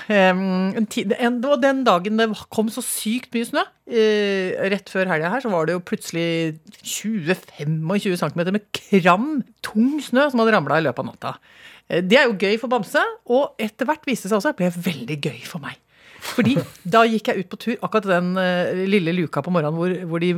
Var 1.42 1.60
den 1.62 1.82
dagen 1.86 2.20
det 2.20 2.28
kom 2.52 2.70
så 2.72 2.84
sykt 2.84 3.32
mye 3.34 3.48
snø. 3.48 3.64
Eh, 3.92 4.54
rett 4.72 4.88
før 4.92 5.10
helga 5.10 5.32
her 5.32 5.42
så 5.44 5.50
var 5.52 5.66
det 5.66 5.74
jo 5.74 5.82
plutselig 5.84 6.54
20-25 6.80 8.20
cm 8.20 8.42
med 8.54 8.64
kram, 8.78 9.28
tung 9.64 9.96
snø 10.00 10.28
som 10.30 10.42
hadde 10.42 10.54
ramla 10.54 10.78
i 10.80 10.86
løpet 10.86 11.02
av 11.02 11.08
natta. 11.10 11.32
Eh, 11.88 12.02
det 12.06 12.20
er 12.20 12.28
jo 12.28 12.38
gøy 12.38 12.58
for 12.62 12.72
Bamse, 12.72 13.02
og 13.26 13.58
etter 13.60 13.88
hvert 13.88 14.06
viste 14.08 14.28
det 14.28 14.32
seg 14.32 14.40
også 14.40 14.52
at 14.52 14.60
det 14.60 14.70
ble 14.70 14.86
veldig 14.90 15.18
gøy 15.18 15.40
for 15.48 15.64
meg. 15.64 15.80
Fordi 16.22 16.54
da 16.86 17.02
gikk 17.08 17.30
jeg 17.30 17.42
ut 17.42 17.50
på 17.50 17.58
tur, 17.60 17.74
akkurat 17.82 18.06
den 18.06 18.36
eh, 18.40 18.84
lille 18.90 19.14
luka 19.16 19.42
på 19.42 19.52
morgenen 19.52 19.76
hvor, 19.76 19.94
hvor 20.08 20.22
de 20.22 20.30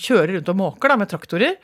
kjører 0.00 0.36
rundt 0.36 0.52
og 0.52 0.58
måker 0.62 0.92
da, 0.92 0.96
med 1.00 1.10
traktorer. 1.10 1.58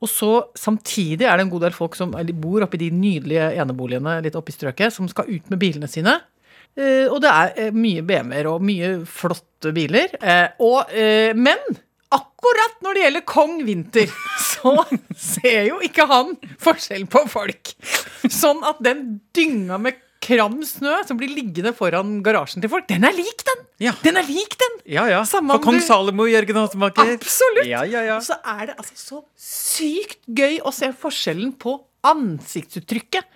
Og 0.00 0.10
så 0.10 0.30
samtidig 0.58 1.28
er 1.28 1.36
det 1.36 1.46
en 1.46 1.52
god 1.52 1.66
del 1.66 1.76
folk 1.76 1.98
som 1.98 2.14
bor 2.40 2.64
oppi 2.64 2.80
de 2.80 2.90
nydelige 2.94 3.50
eneboligene 3.60 4.18
litt 4.24 4.38
oppi 4.38 4.56
strøket, 4.56 4.94
som 4.94 5.10
skal 5.10 5.28
ut 5.28 5.52
med 5.52 5.60
bilene 5.60 5.90
sine. 5.90 6.16
Eh, 6.78 7.04
og 7.10 7.20
det 7.24 7.34
er 7.34 7.52
eh, 7.66 7.76
mye 7.76 8.06
BMW-er 8.06 8.50
og 8.50 8.64
mye 8.64 8.94
flotte 9.08 9.74
biler. 9.76 10.16
Og, 10.64 10.96
men 11.36 11.78
akkurat 12.14 12.78
når 12.84 12.96
det 12.96 13.04
gjelder 13.04 13.28
kong 13.28 13.56
Vinter, 13.68 14.12
så 14.54 14.74
ser 15.12 15.68
jo 15.68 15.82
ikke 15.84 16.08
han 16.08 16.36
forskjell 16.64 17.04
på 17.12 17.26
folk. 17.28 17.74
Sånn 18.24 18.64
at 18.66 18.80
den 18.84 19.18
dynga 19.36 19.80
med 19.82 20.00
kram 20.28 20.58
snø 20.68 20.98
som 21.08 21.16
blir 21.20 21.32
liggende 21.32 21.72
foran 21.76 22.18
garasjen 22.26 22.60
til 22.64 22.70
folk, 22.72 22.86
den 22.90 23.06
er 23.08 23.16
lik 23.16 23.42
den! 23.48 23.64
Ja. 23.80 23.92
Den 24.04 24.18
er 24.20 24.26
lik 24.28 24.56
den! 24.60 24.78
Ja, 24.90 25.06
ja. 25.08 25.22
Samme 25.28 25.56
For 25.56 25.64
kong 25.68 25.78
du- 25.80 25.86
Salomo, 25.86 26.26
Jørgen 26.28 26.58
Hattemaker. 26.60 27.14
Absolutt! 27.16 27.66
Ja, 27.68 27.84
ja, 27.88 28.02
ja. 28.06 28.18
Så 28.24 28.36
er 28.44 28.70
det 28.70 28.76
altså 28.78 28.98
så 29.00 29.20
sykt 29.38 30.20
gøy 30.28 30.58
å 30.66 30.72
se 30.74 30.90
forskjellen 30.92 31.54
på 31.62 31.78
ansiktsuttrykket. 32.08 33.26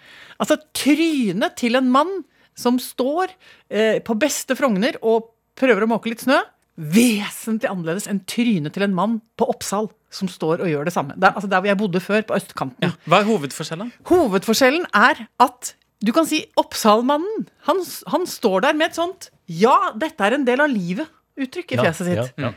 Altså 0.42 0.58
trynet 0.76 1.56
til 1.60 1.78
en 1.78 1.90
mann 1.92 2.10
som 2.58 2.78
står 2.82 3.32
eh, 3.72 4.00
på 4.04 4.16
beste 4.20 4.56
Frogner 4.58 4.98
og 5.02 5.30
prøver 5.58 5.86
å 5.86 5.90
måke 5.94 6.10
litt 6.12 6.24
snø. 6.24 6.40
Vesentlig 6.76 7.68
annerledes 7.68 8.08
enn 8.10 8.22
trynet 8.28 8.72
til 8.74 8.86
en 8.86 8.94
mann 8.96 9.18
på 9.38 9.46
Oppsal 9.52 9.90
som 10.12 10.28
står 10.28 10.64
og 10.64 10.68
gjør 10.70 10.88
det 10.88 10.94
samme. 10.94 11.14
Der, 11.20 11.32
altså 11.36 11.48
der 11.48 11.60
hvor 11.62 11.70
jeg 11.70 11.80
bodde 11.80 12.00
før, 12.04 12.24
på 12.28 12.36
østkanten. 12.36 12.84
Ja. 12.84 12.92
Hva 13.08 13.22
er 13.22 13.28
hovedforskjellen? 13.28 13.92
Hovedforskjellen 14.10 14.88
er 14.96 15.22
at 15.40 15.74
du 16.02 16.12
kan 16.12 16.26
si 16.26 16.44
Oppsalmannen. 16.58 17.46
Han, 17.68 17.82
han 18.12 18.26
står 18.26 18.60
der 18.66 18.74
med 18.74 18.90
et 18.90 18.96
sånt 18.98 19.30
'ja, 19.48 19.92
dette 19.96 20.20
er 20.24 20.34
en 20.34 20.44
del 20.44 20.60
av 20.60 20.68
livet'-uttrykk 20.70 21.72
i 21.72 21.76
Ja, 21.76 21.82
fjeset 21.84 22.06
sitt. 22.06 22.16
ja, 22.36 22.48
ja. 22.48 22.52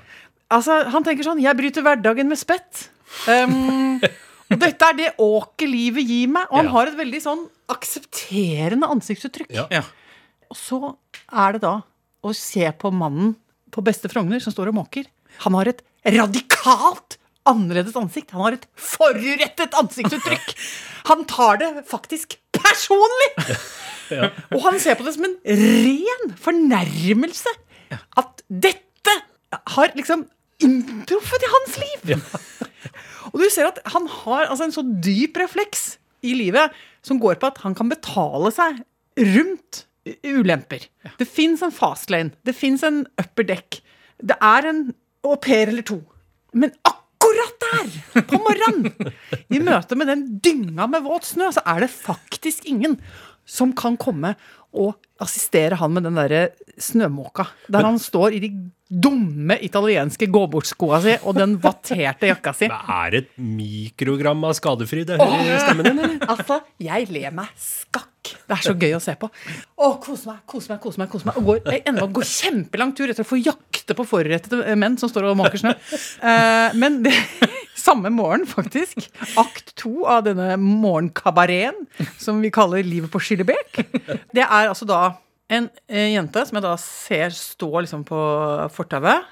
Altså, 0.49 0.85
Han 0.89 1.03
tenker 1.03 1.23
sånn 1.23 1.41
'jeg 1.41 1.57
bryter 1.57 1.81
hverdagen 1.83 2.27
med 2.27 2.37
spett'. 2.37 2.87
Um, 3.27 3.99
og 4.51 4.59
dette 4.59 4.81
er 4.85 4.93
det 4.93 5.15
åket 5.17 5.69
livet 5.69 6.05
gir 6.07 6.27
meg. 6.27 6.47
Og 6.51 6.57
han 6.57 6.65
Ja. 6.65 6.71
har 6.71 6.87
et 6.87 6.97
veldig 6.97 7.21
sånn 7.21 7.49
aksepterende 7.69 8.87
ansiktsuttrykk. 8.89 9.51
Ja. 9.51 9.67
Ja. 9.71 9.83
Og 10.49 10.57
så 10.57 10.95
er 11.31 11.53
det 11.53 11.61
da 11.61 11.81
å 12.23 12.33
se 12.35 12.71
på 12.71 12.91
mannen 12.93 13.35
på 13.71 13.83
beste 13.83 14.07
Frogner 14.09 14.39
som 14.41 14.53
står 14.53 14.69
og 14.69 14.75
måker. 14.85 15.05
Han 15.39 15.53
har 15.53 15.67
et 15.67 15.81
radikalt 16.05 17.17
annerledes 17.49 17.97
ansikt. 17.99 18.33
Han 18.35 18.45
har 18.47 18.57
et 18.57 18.67
forurettet 18.79 19.77
ansiktsuttrykk. 19.79 20.53
Han 21.09 21.25
tar 21.29 21.61
det 21.61 21.71
faktisk 21.89 22.37
personlig! 22.55 23.31
Og 24.53 24.59
han 24.65 24.79
ser 24.81 24.97
på 24.97 25.05
det 25.05 25.15
som 25.15 25.25
en 25.27 25.37
ren 25.45 26.33
fornærmelse. 26.41 27.53
at 28.17 28.41
dette 28.49 29.13
har 29.75 29.93
liksom 29.95 30.25
inntruffet 30.63 31.45
i 31.45 31.51
hans 31.51 31.77
liv. 31.81 32.15
Og 33.33 33.41
du 33.41 33.47
ser 33.51 33.69
at 33.69 33.79
han 33.93 34.07
har 34.21 34.47
altså 34.47 34.67
en 34.67 34.75
så 34.75 34.83
dyp 34.83 35.37
refleks 35.41 35.97
i 36.25 36.33
livet 36.37 36.73
som 37.05 37.19
går 37.21 37.37
på 37.41 37.49
at 37.51 37.61
han 37.63 37.75
kan 37.77 37.91
betale 37.91 38.51
seg 38.55 38.81
rundt 39.19 39.85
ulemper. 40.25 40.85
Det 41.19 41.27
fins 41.27 41.63
en 41.65 41.73
fastlane, 41.73 42.33
det 42.45 42.55
fins 42.57 42.83
en 42.85 43.03
upper 43.21 43.47
deck. 43.47 43.81
Det 44.21 44.37
er 44.41 44.69
en 44.69 44.83
au 45.25 45.35
pair 45.41 45.69
eller 45.71 45.85
to. 45.85 45.99
Men 46.53 46.71
akkurat 46.83 46.94
der, 47.65 48.25
på 48.29 48.39
morgenen, 48.41 49.13
i 49.49 49.61
møte 49.63 49.97
med 49.99 50.11
den 50.11 50.25
dynga 50.43 50.87
med 50.91 51.05
våt 51.05 51.27
snø, 51.31 51.51
så 51.55 51.63
er 51.65 51.85
det 51.85 51.91
faktisk 51.93 52.67
ingen 52.69 52.99
som 53.45 53.73
kan 53.77 53.97
komme 54.01 54.33
og 54.75 54.95
assistere 55.21 55.77
han 55.79 55.93
med 55.95 56.07
den 56.07 56.17
derre 56.19 56.47
snømåka. 56.81 57.47
Der 57.71 57.85
han 57.87 57.99
står 58.01 58.35
i 58.35 58.41
de 58.43 58.49
dumme 58.85 59.55
italienske 59.65 60.27
gå-bort-skoa 60.29 60.99
si 61.03 61.15
og 61.23 61.37
den 61.39 61.55
vatterte 61.63 62.29
jakka 62.29 62.53
si. 62.55 62.67
Det 62.71 62.97
er 62.97 63.19
et 63.21 63.31
mikrogram 63.39 64.43
av 64.49 64.57
skadefryd 64.57 65.13
jeg 65.15 65.21
hører 65.21 65.53
i 65.55 65.61
stemmen 65.63 65.87
din, 65.87 66.03
eller? 66.03 66.19
Altså, 66.35 66.59
jeg 66.83 67.07
ler 67.13 67.33
meg 67.35 67.53
skakk. 67.59 68.11
Det 68.25 68.55
er 68.55 68.63
så 68.65 68.73
gøy 68.75 68.95
å 68.97 69.01
se 69.03 69.15
på. 69.19 69.29
Å, 69.29 69.89
kose 70.03 70.31
meg, 70.31 70.39
kose 70.49 70.71
meg, 70.71 70.79
kose 70.83 71.01
meg. 71.01 71.09
kose 71.11 71.29
meg 71.29 71.39
Og 71.39 71.49
går, 71.49 71.59
jeg 71.73 71.83
ender 71.91 72.07
å 72.07 72.25
kjempelang 72.29 72.93
tur 72.97 73.11
etter 73.11 73.25
å 73.25 73.29
få 73.29 73.39
jakte 73.41 73.97
på 73.97 74.07
forurettede 74.07 74.77
menn 74.79 74.97
som 75.01 75.11
står 75.11 75.29
og 75.29 75.37
måker 75.39 75.61
snø. 75.61 75.75
Eh, 76.25 76.77
men 76.79 77.01
det, 77.05 77.13
samme 77.85 78.11
morgen, 78.13 78.47
faktisk, 78.49 79.05
akt 79.41 79.75
to 79.79 80.07
av 80.09 80.25
denne 80.27 80.55
morgenkabareten, 80.61 81.85
som 82.21 82.41
vi 82.43 82.53
kaller 82.53 82.85
Livet 82.85 83.13
på 83.13 83.21
Skillebekk, 83.21 83.83
det 84.35 84.43
er 84.45 84.71
altså 84.71 84.87
da 84.89 85.03
en 85.53 85.69
eh, 85.87 86.11
jente 86.15 86.41
som 86.47 86.57
jeg 86.57 86.65
da 86.65 86.75
ser 86.81 87.33
stå 87.37 87.71
liksom 87.85 88.05
på 88.07 88.21
fortauet. 88.73 89.25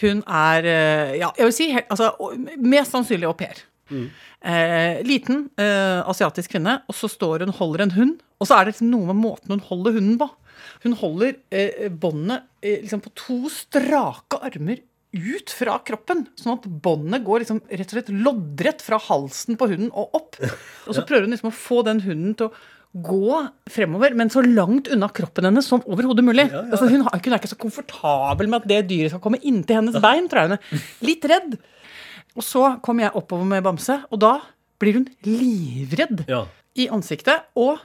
Hun 0.00 0.22
er, 0.26 0.66
eh, 0.66 1.16
ja, 1.20 1.30
jeg 1.38 1.48
vil 1.48 1.54
si, 1.54 1.68
altså, 1.80 2.12
mest 2.58 2.94
sannsynlig 2.94 3.28
au 3.30 3.34
pair. 3.38 3.58
Eh, 3.90 5.00
liten 5.06 5.48
eh, 5.60 6.00
asiatisk 6.08 6.54
kvinne, 6.54 6.80
og 6.88 6.96
så 6.96 7.10
står 7.10 7.46
hun 7.46 7.56
holder 7.56 7.86
en 7.86 7.96
hund. 7.96 8.20
Og 8.40 8.48
så 8.48 8.56
er 8.56 8.64
det 8.64 8.74
liksom 8.74 8.92
noe 8.92 9.10
med 9.10 9.20
måten 9.20 9.56
hun 9.56 9.66
holder 9.66 9.98
hunden 9.98 10.20
på. 10.20 10.30
Hun 10.84 10.96
holder 11.00 11.34
eh, 11.52 11.90
båndet 11.92 12.46
eh, 12.62 12.80
liksom 12.84 13.02
på 13.04 13.12
to 13.18 13.40
strake 13.52 14.40
armer 14.40 14.80
ut 15.10 15.52
fra 15.52 15.78
kroppen. 15.86 16.24
Sånn 16.38 16.56
at 16.56 16.66
båndet 16.82 17.24
går 17.26 17.42
liksom 17.42 17.62
rett 17.66 17.88
og 17.88 17.96
slett 17.96 18.12
loddrett 18.14 18.84
fra 18.84 19.00
halsen 19.10 19.58
på 19.60 19.70
hunden 19.72 19.90
og 19.90 20.14
opp. 20.16 20.38
Og 20.86 20.94
så 20.96 21.04
prøver 21.06 21.26
hun 21.26 21.34
liksom 21.34 21.50
å 21.50 21.56
få 21.56 21.82
den 21.88 22.04
hunden 22.04 22.36
til 22.38 22.50
å 22.50 22.54
gå 22.90 23.40
fremover, 23.70 24.14
men 24.18 24.32
så 24.34 24.42
langt 24.42 24.88
unna 24.90 25.06
kroppen 25.14 25.46
hennes 25.46 25.66
som 25.66 25.82
overhodet 25.86 26.24
mulig. 26.26 26.48
Altså, 26.50 26.88
hun, 26.90 27.04
har, 27.06 27.20
hun 27.22 27.34
er 27.34 27.38
ikke 27.38 27.52
så 27.52 27.58
komfortabel 27.60 28.50
med 28.50 28.64
at 28.64 28.70
det 28.70 28.80
dyret 28.90 29.12
skal 29.12 29.22
komme 29.22 29.38
inntil 29.46 29.78
hennes 29.78 29.98
bein, 30.02 30.26
tror 30.30 30.42
jeg 30.42 30.50
hun 30.50 30.56
er. 30.56 30.80
Litt 31.06 31.28
redd. 31.30 31.54
Og 32.38 32.44
så 32.46 32.64
kommer 32.84 33.08
jeg 33.08 33.16
oppover 33.18 33.44
med 33.48 33.64
Bamse, 33.66 34.00
og 34.10 34.20
da 34.22 34.36
blir 34.80 35.00
hun 35.00 35.08
livredd 35.26 36.24
Ja. 36.28 36.44
i 36.78 36.88
ansiktet 36.88 37.42
og 37.58 37.78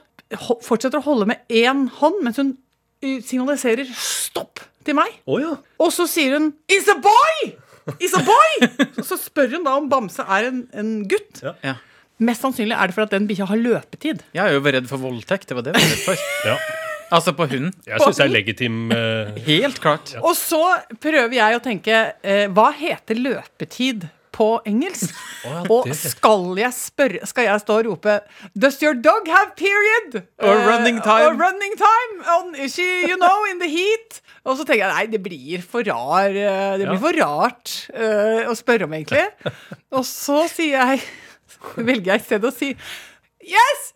fortsetter 0.64 0.98
å 0.98 1.06
holde 1.06 1.26
med 1.26 1.42
én 1.50 1.88
hånd 2.00 2.22
mens 2.24 2.36
hun 2.40 2.56
signaliserer 3.02 3.84
'stopp' 3.84 4.62
til 4.84 4.94
meg. 4.94 5.10
Oh, 5.26 5.40
ja. 5.40 5.56
Og 5.78 5.92
så 5.92 6.06
sier 6.08 6.38
hun 6.38 6.54
'It's 6.70 6.88
a 6.90 6.98
boy!' 7.00 7.56
It's 8.00 8.14
a 8.18 8.22
boy! 8.24 8.68
Så 9.06 9.14
spør 9.16 9.52
hun 9.54 9.62
da 9.66 9.76
om 9.78 9.88
Bamse 9.88 10.24
er 10.26 10.48
en, 10.48 10.64
en 10.74 10.88
gutt. 11.08 11.38
Ja. 11.42 11.52
Ja. 11.62 11.74
Mest 12.18 12.42
sannsynlig 12.42 12.74
er 12.74 12.88
det 12.90 12.96
for 12.96 13.02
at 13.06 13.12
den 13.14 13.28
bikkja 13.28 13.46
har 13.46 13.60
løpetid. 13.60 14.24
Jeg 14.34 14.42
er 14.42 14.56
jo 14.56 14.62
redd 14.64 14.88
for 14.90 14.98
voldtekt. 14.98 15.46
Det 15.48 15.54
var 15.54 15.62
det 15.62 15.74
jeg 15.76 15.84
var 15.84 15.92
redd 15.92 16.04
for. 16.08 16.24
ja. 16.48 16.56
Altså 17.14 17.30
på 17.38 17.46
hunden. 17.46 17.70
Jeg 17.86 18.00
syns 18.02 18.18
det 18.18 18.24
er 18.24 18.32
legitim 18.34 18.90
uh... 18.90 19.36
Helt 19.46 19.78
klart. 19.78 20.16
Og 20.18 20.34
så 20.34 20.58
prøver 20.98 21.36
jeg 21.36 21.54
å 21.54 21.62
tenke 21.62 22.00
eh, 22.26 22.48
Hva 22.50 22.72
heter 22.74 23.14
løpetid 23.14 24.08
på 24.36 24.48
engelsk? 24.68 25.14
ja, 25.46 25.62
og 25.72 25.88
skal 25.96 26.46
jeg 26.60 26.72
spørre 26.76 27.26
Skal 27.30 27.46
jeg 27.48 27.62
stå 27.64 27.78
og 27.80 27.86
rope 27.88 28.16
Does 28.52 28.76
your 28.84 28.92
dog 28.94 29.28
have 29.32 29.54
period? 29.56 30.20
Or 30.42 30.52
Eh, 30.58 30.66
running 30.68 31.00
time. 31.00 31.24
Or 31.30 31.34
running 31.40 31.74
time? 31.80 32.20
On, 32.36 32.54
is 32.66 32.74
she, 32.76 32.86
you 33.08 33.16
know, 33.16 33.44
in 33.50 33.58
the 33.62 33.68
heat? 33.72 34.20
Og 34.46 34.58
så 34.60 34.66
tenker 34.68 34.84
jeg 34.84 34.92
nei, 34.94 35.06
det 35.16 35.22
blir 35.24 35.62
for 35.66 35.82
rar 35.88 36.28
eh, 36.30 36.76
Det 36.78 36.84
blir 36.86 36.98
Ja. 36.98 37.02
for 37.06 37.20
rart 37.22 37.72
uh, 37.96 38.50
å 38.52 38.54
spørre 38.58 38.86
om, 38.86 38.92
egentlig. 38.98 39.24
Og 39.96 40.04
så 40.06 40.44
sier 40.52 40.76
jeg 40.76 41.06
velger 41.76 42.12
jeg 42.12 42.20
i 42.22 42.26
stedet 42.28 42.50
å 42.52 42.54
si 42.54 42.72
Yes! 43.46 43.92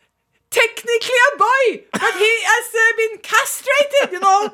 Technically 0.50 1.20
a 1.28 1.32
boy, 1.38 1.66
but 1.94 2.16
he 2.18 2.30
has 2.48 2.72
uh, 2.74 2.86
been 2.98 3.18
castrated, 3.22 4.16
you 4.16 4.18
know. 4.24 4.48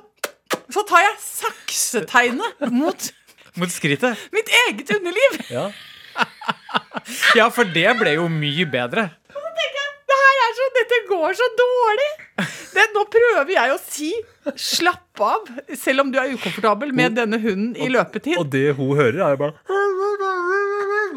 Så 0.68 0.82
tar 0.88 1.00
jeg 1.06 1.14
saksetegnet 1.24 2.66
mot 2.72 3.06
Mot 3.56 3.72
skrittet. 3.72 4.16
mitt 4.32 4.50
eget 4.68 4.90
underliv. 4.98 5.38
Ja. 5.56 5.70
Ja, 7.36 7.46
for 7.52 7.68
det 7.68 7.90
ble 8.00 8.14
jo 8.16 8.25
mye 8.32 8.64
bedre. 8.72 9.02
Det 10.06 10.16
her 10.16 10.38
er 10.46 10.54
så, 10.56 10.66
dette 10.76 10.98
går 11.10 11.34
så 11.36 11.46
dårlig. 11.58 12.06
Det, 12.72 12.84
nå 12.94 13.02
prøver 13.12 13.52
jeg 13.52 13.72
å 13.75 13.76
si 13.82 14.08
'slapp 14.56 15.20
av', 15.20 15.50
selv 15.76 16.00
om 16.04 16.10
du 16.12 16.18
er 16.20 16.32
ukomfortabel 16.36 16.92
med 16.94 17.16
denne 17.18 17.38
hunden 17.42 17.75
i 17.76 17.88
løpetid. 17.92 18.36
Og 18.40 18.48
det 18.52 18.76
hun 18.78 18.94
hører, 18.96 19.20
er 19.26 19.36
jo 19.36 19.40
bare 19.44 19.54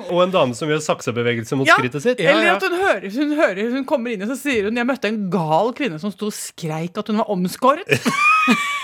Og 0.10 0.24
en 0.24 0.32
dame 0.34 0.56
som 0.58 0.70
gjør 0.72 0.82
saksebevegelse 0.82 1.56
mot 1.60 1.68
Ja. 1.68 1.76
skrittet 1.78 2.02
sitt. 2.04 2.20
Ja, 2.24 2.32
Eller 2.32 2.56
at 2.56 2.64
hun 2.64 2.76
hører, 2.80 3.10
hun 3.14 3.36
hører 3.38 3.72
Hun 3.76 3.86
kommer 3.86 4.12
inn 4.14 4.24
og 4.24 4.30
så 4.32 4.38
sier 4.40 4.64
hun 4.70 4.76
'Jeg 4.76 4.88
møtte 4.88 5.08
en 5.12 5.30
gal 5.30 5.74
kvinne 5.74 6.00
som 6.00 6.12
sto 6.12 6.26
og 6.28 6.34
skreik 6.34 6.98
at 6.98 7.08
hun 7.08 7.18
var 7.18 7.28
omskåret'. 7.30 7.86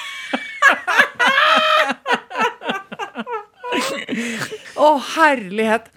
Å, 4.85 4.89
herlighet. 5.15 5.91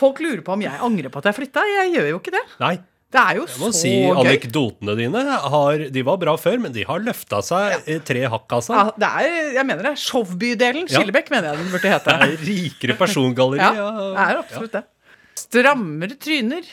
Folk 0.00 0.20
lurer 0.22 0.40
på 0.46 0.54
om 0.54 0.62
jeg 0.64 0.80
angrer 0.80 1.12
på 1.12 1.20
at 1.20 1.28
jeg 1.30 1.36
flytta. 1.40 1.64
Jeg 1.76 1.92
gjør 1.96 2.08
jo 2.14 2.20
ikke 2.22 2.32
det. 2.34 2.42
Nei, 2.62 2.74
Det 3.10 3.18
er 3.20 3.40
jo 3.40 3.46
jeg 3.48 3.58
må 3.58 3.68
så 3.72 3.80
si 3.80 3.90
gøy. 3.90 4.12
anekdotene 4.22 4.94
dine 4.96 5.22
har, 5.54 5.82
De 5.90 6.02
var 6.06 6.20
bra 6.22 6.36
før, 6.38 6.60
men 6.62 6.72
de 6.72 6.84
har 6.86 7.02
løfta 7.02 7.40
seg 7.42 7.88
ja. 7.90 7.96
tre 8.06 8.22
hakk, 8.30 8.46
altså. 8.60 8.76
Ja, 8.78 8.84
det 9.02 9.10
er, 9.24 9.40
jeg 9.58 9.66
mener 9.66 9.90
det. 9.90 9.96
Showbydelen 9.98 10.86
Ja. 10.88 11.02
Mener 11.02 11.50
jeg 11.50 11.58
den 11.58 11.72
burde 11.74 11.90
hete. 11.90 12.14
Det 12.14 12.28
er 12.38 12.46
rikere 12.46 12.96
persongalleri. 13.00 13.60
Ja, 13.60 13.72
Ja, 13.74 13.90
det 14.14 14.28
er 14.28 14.40
absolutt 14.44 14.78
det. 14.78 14.84
Strammere 15.40 16.16
tryner, 16.20 16.64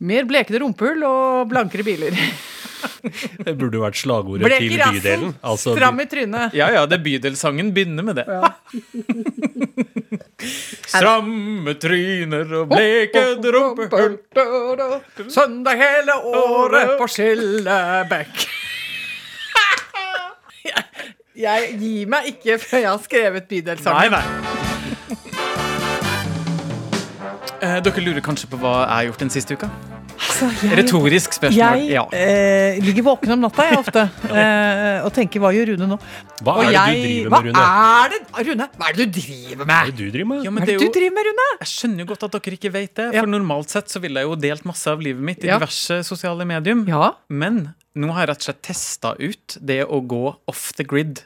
mer 0.00 0.24
blekede 0.30 0.60
rumpehull 0.62 1.02
og 1.08 1.50
blankere 1.50 1.84
biler. 1.86 2.16
Det 3.46 3.54
burde 3.58 3.78
jo 3.78 3.82
vært 3.84 3.98
slagordet 4.00 4.46
Blek 4.46 4.62
til 4.64 4.76
rassen, 4.80 4.96
bydelen. 5.00 5.34
Altså, 5.46 5.74
stram 5.76 6.00
i 6.02 6.06
trynet. 6.10 6.56
Ja, 6.56 6.70
ja, 6.74 6.84
det 6.90 7.00
bydelssangen 7.04 7.72
begynner 7.76 8.06
med 8.06 8.20
det. 8.20 8.26
Stramme 10.90 11.74
tryner 11.80 12.54
og 12.60 12.70
blekede 12.72 13.52
rumpehull. 13.54 14.16
Søndag 15.28 15.80
hele 15.80 16.16
året 16.32 16.96
på 17.00 17.08
Skillebekk. 17.14 18.46
Jeg, 20.64 20.84
jeg 21.46 21.70
gir 21.80 22.10
meg 22.16 22.32
ikke 22.34 22.58
før 22.62 22.84
jeg 22.84 22.90
har 22.90 23.04
skrevet 23.04 23.44
Nei, 23.44 23.48
bydelssangen. 23.54 24.18
nei. 24.18 24.24
Eh, 27.60 27.76
dere 27.84 28.00
lurer 28.00 28.24
kanskje 28.24 28.48
på 28.48 28.56
hva 28.60 28.74
jeg 28.80 28.94
har 28.94 29.08
gjort 29.10 29.24
den 29.26 29.32
siste 29.32 29.56
uka? 29.58 29.68
Altså, 30.20 30.48
jeg- 30.62 30.76
Retorisk 30.78 31.32
spørsmål. 31.32 31.56
Jeg 31.56 31.90
Ja. 31.90 32.02
eh, 32.12 32.78
ligger 32.84 33.02
våken 33.02 33.32
om 33.32 33.40
natta, 33.40 33.62
jeg 33.70 33.78
ofte, 33.78 34.02
eh, 34.30 35.04
og 35.04 35.12
tenker 35.16 35.40
hva 35.40 35.50
gjør 35.54 35.72
Rune 35.72 35.86
nå? 35.88 35.98
Hva 36.44 36.52
Og 36.56 36.64
er 36.64 36.66
det 36.66 36.74
jeg- 36.74 36.94
du 36.94 37.08
driver 37.08 37.30
hva 37.30 37.42
med, 37.42 37.54
Rune? 37.54 37.64
er 37.64 38.08
det, 38.10 38.46
Rune? 38.50 38.68
Hva 38.76 38.88
er 38.88 38.92
det 38.96 39.06
du 39.12 39.20
driver 39.20 39.56
Hva 39.56 39.62
er 39.62 39.66
med? 39.66 39.86
det 39.86 39.96
du 39.96 40.10
driver 40.10 40.26
med? 40.28 40.44
Ja, 40.44 40.50
Hva 40.50 40.60
er 40.62 40.66
det 40.66 40.74
er 40.74 40.78
du 40.78 40.84
jo, 40.84 40.92
driver 40.92 41.14
med, 41.14 41.24
Rune? 41.30 41.48
jeg 41.60 41.68
skjønner 41.72 41.98
jo 41.98 42.06
godt 42.12 42.22
at 42.24 42.32
dere 42.36 42.56
ikke 42.58 42.72
vet 42.72 42.94
det. 42.94 43.14
Ja. 43.14 43.20
For 43.20 43.26
normalt 43.28 43.68
sett 43.70 43.88
så 43.88 44.00
ville 44.00 44.20
jeg 44.20 44.28
jo 44.28 44.36
delt 44.36 44.64
masse 44.64 44.86
av 44.86 45.00
livet 45.00 45.22
mitt 45.22 45.44
i 45.44 45.46
Ja. 45.48 45.58
diverse 45.58 46.04
sosiale 46.04 46.44
medium. 46.46 46.86
Ja. 46.86 47.12
Men 47.28 47.74
nå 47.96 48.12
har 48.12 48.26
jeg 48.26 48.28
rett 48.28 48.48
og 48.48 48.54
slett 48.54 48.62
testa 48.62 49.14
ut 49.18 49.56
det 49.64 49.84
å 49.88 50.00
gå 50.06 50.36
off 50.46 50.72
the 50.76 50.84
grid. 50.84 51.22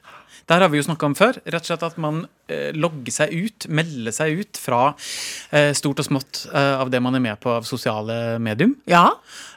Der 0.51 0.61
har 0.65 0.71
vi 0.73 0.81
jo 0.81 0.87
snakka 0.87 1.09
om 1.09 1.17
før. 1.17 1.39
Rett 1.45 1.65
og 1.65 1.71
slett 1.71 1.87
At 1.87 1.97
man 2.03 2.25
eh, 2.53 2.71
logger 2.77 3.15
seg 3.15 3.33
ut, 3.33 3.69
melder 3.73 4.15
seg 4.15 4.43
ut 4.43 4.61
fra 4.61 4.83
eh, 5.55 5.73
stort 5.77 6.03
og 6.03 6.09
smått 6.11 6.45
eh, 6.53 6.75
av 6.81 6.93
det 6.93 7.01
man 7.05 7.17
er 7.17 7.25
med 7.25 7.41
på 7.41 7.55
av 7.55 7.69
sosiale 7.69 8.37
medium. 8.43 8.77
ja. 8.91 9.09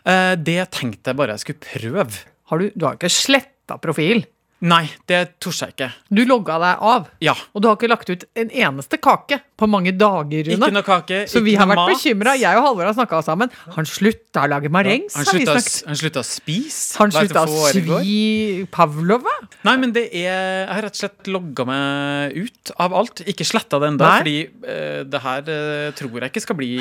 Eh, 0.07 0.33
det 0.39 0.61
tenkte 0.71 1.11
jeg 1.11 1.19
bare 1.19 1.35
jeg 1.35 1.43
skulle 1.43 1.65
prøve. 1.67 2.23
Har 2.47 2.61
du, 2.61 2.69
du 2.71 2.85
har 2.87 2.95
ikke 2.95 3.11
sletta 3.11 3.75
profil. 3.83 4.23
Nei, 4.65 4.87
det 5.05 5.37
torde 5.43 5.67
jeg 5.67 5.75
ikke. 5.75 5.87
Du 6.09 6.23
logga 6.25 6.55
deg 6.57 6.79
av. 6.89 7.09
Ja. 7.21 7.35
Og 7.53 7.61
du 7.61 7.67
har 7.69 7.75
ikke 7.77 7.89
lagt 7.91 8.09
ut 8.09 8.23
en 8.41 8.49
eneste 8.49 8.97
kake 8.97 9.37
på 9.57 9.67
mange 9.69 9.91
dager, 9.93 10.47
Rune. 10.47 10.55
Ikke 10.57 10.73
noe 10.73 10.85
kake, 10.85 11.19
Så 11.29 11.43
vi 11.45 11.53
har 11.59 11.69
vært 11.69 11.91
bekymra. 11.91 12.33
Jeg 12.37 12.57
og 12.57 12.65
Halvor 12.65 12.89
har 12.89 12.95
snakka 12.97 13.19
sammen. 13.25 13.53
Han 13.75 13.85
slutta 13.89 14.47
å 14.47 14.49
lage 14.49 14.71
marengs. 14.73 15.13
Ja, 15.13 15.25
han 15.27 15.97
slutta 15.99 16.23
å 16.23 16.25
spise. 16.25 16.97
Han 16.97 17.13
slutta 17.13 17.43
å 17.45 17.59
svi 17.69 18.65
pavlova? 18.73 19.35
Nei, 19.67 19.75
men 19.81 19.93
det 19.93 20.07
er 20.09 20.25
Jeg 20.27 20.73
har 20.73 20.81
rett 20.87 20.97
og 20.97 21.01
slett 21.03 21.29
logga 21.29 21.67
meg 21.69 22.37
ut 22.41 22.73
av 22.81 22.97
alt. 22.97 23.21
Ikke 23.29 23.45
sletta 23.45 23.77
det 23.81 23.91
ennå, 23.93 24.09
fordi 24.23 24.35
uh, 24.65 25.03
det 25.05 25.21
her 25.27 25.53
uh, 25.53 25.91
tror 25.97 26.17
jeg 26.17 26.33
ikke 26.33 26.45
skal 26.47 26.59
bli 26.59 26.71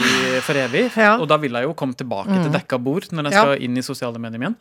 for 0.47 0.64
evig. 0.64 0.87
Ja. 1.06 1.12
Mm. 1.16 1.23
Og 1.23 1.28
da 1.28 1.37
vil 1.38 1.54
jeg 1.54 1.66
jo 1.68 1.75
komme 1.76 1.95
tilbake 1.99 2.35
til 2.40 2.50
dekka 2.54 2.78
bord 2.83 3.04
når 3.12 3.28
jeg 3.28 3.37
Ja. 3.37 3.45
skal 3.45 3.62
inn 3.62 3.76
i 3.76 3.85
sosiale 3.85 4.18
medier 4.23 4.40
igjen. 4.40 4.56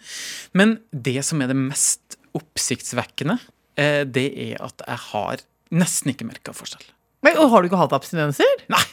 Men 0.53 0.77
det 0.91 1.23
som 1.25 1.41
er 1.41 1.49
det 1.49 1.57
mest 1.57 2.19
oppsiktsvekkende, 2.37 3.37
eh, 3.79 4.03
det 4.07 4.27
er 4.49 4.61
at 4.65 4.83
jeg 4.85 5.01
har 5.11 5.45
nesten 5.75 6.13
ikke 6.13 6.27
merka 6.27 6.53
forskjell. 6.55 6.85
Men, 7.25 7.39
og 7.41 7.49
har 7.51 7.63
du 7.63 7.69
ikke 7.69 7.79
hatt 7.79 7.95
abstinenser? 7.95 8.65
Nei. 8.71 8.83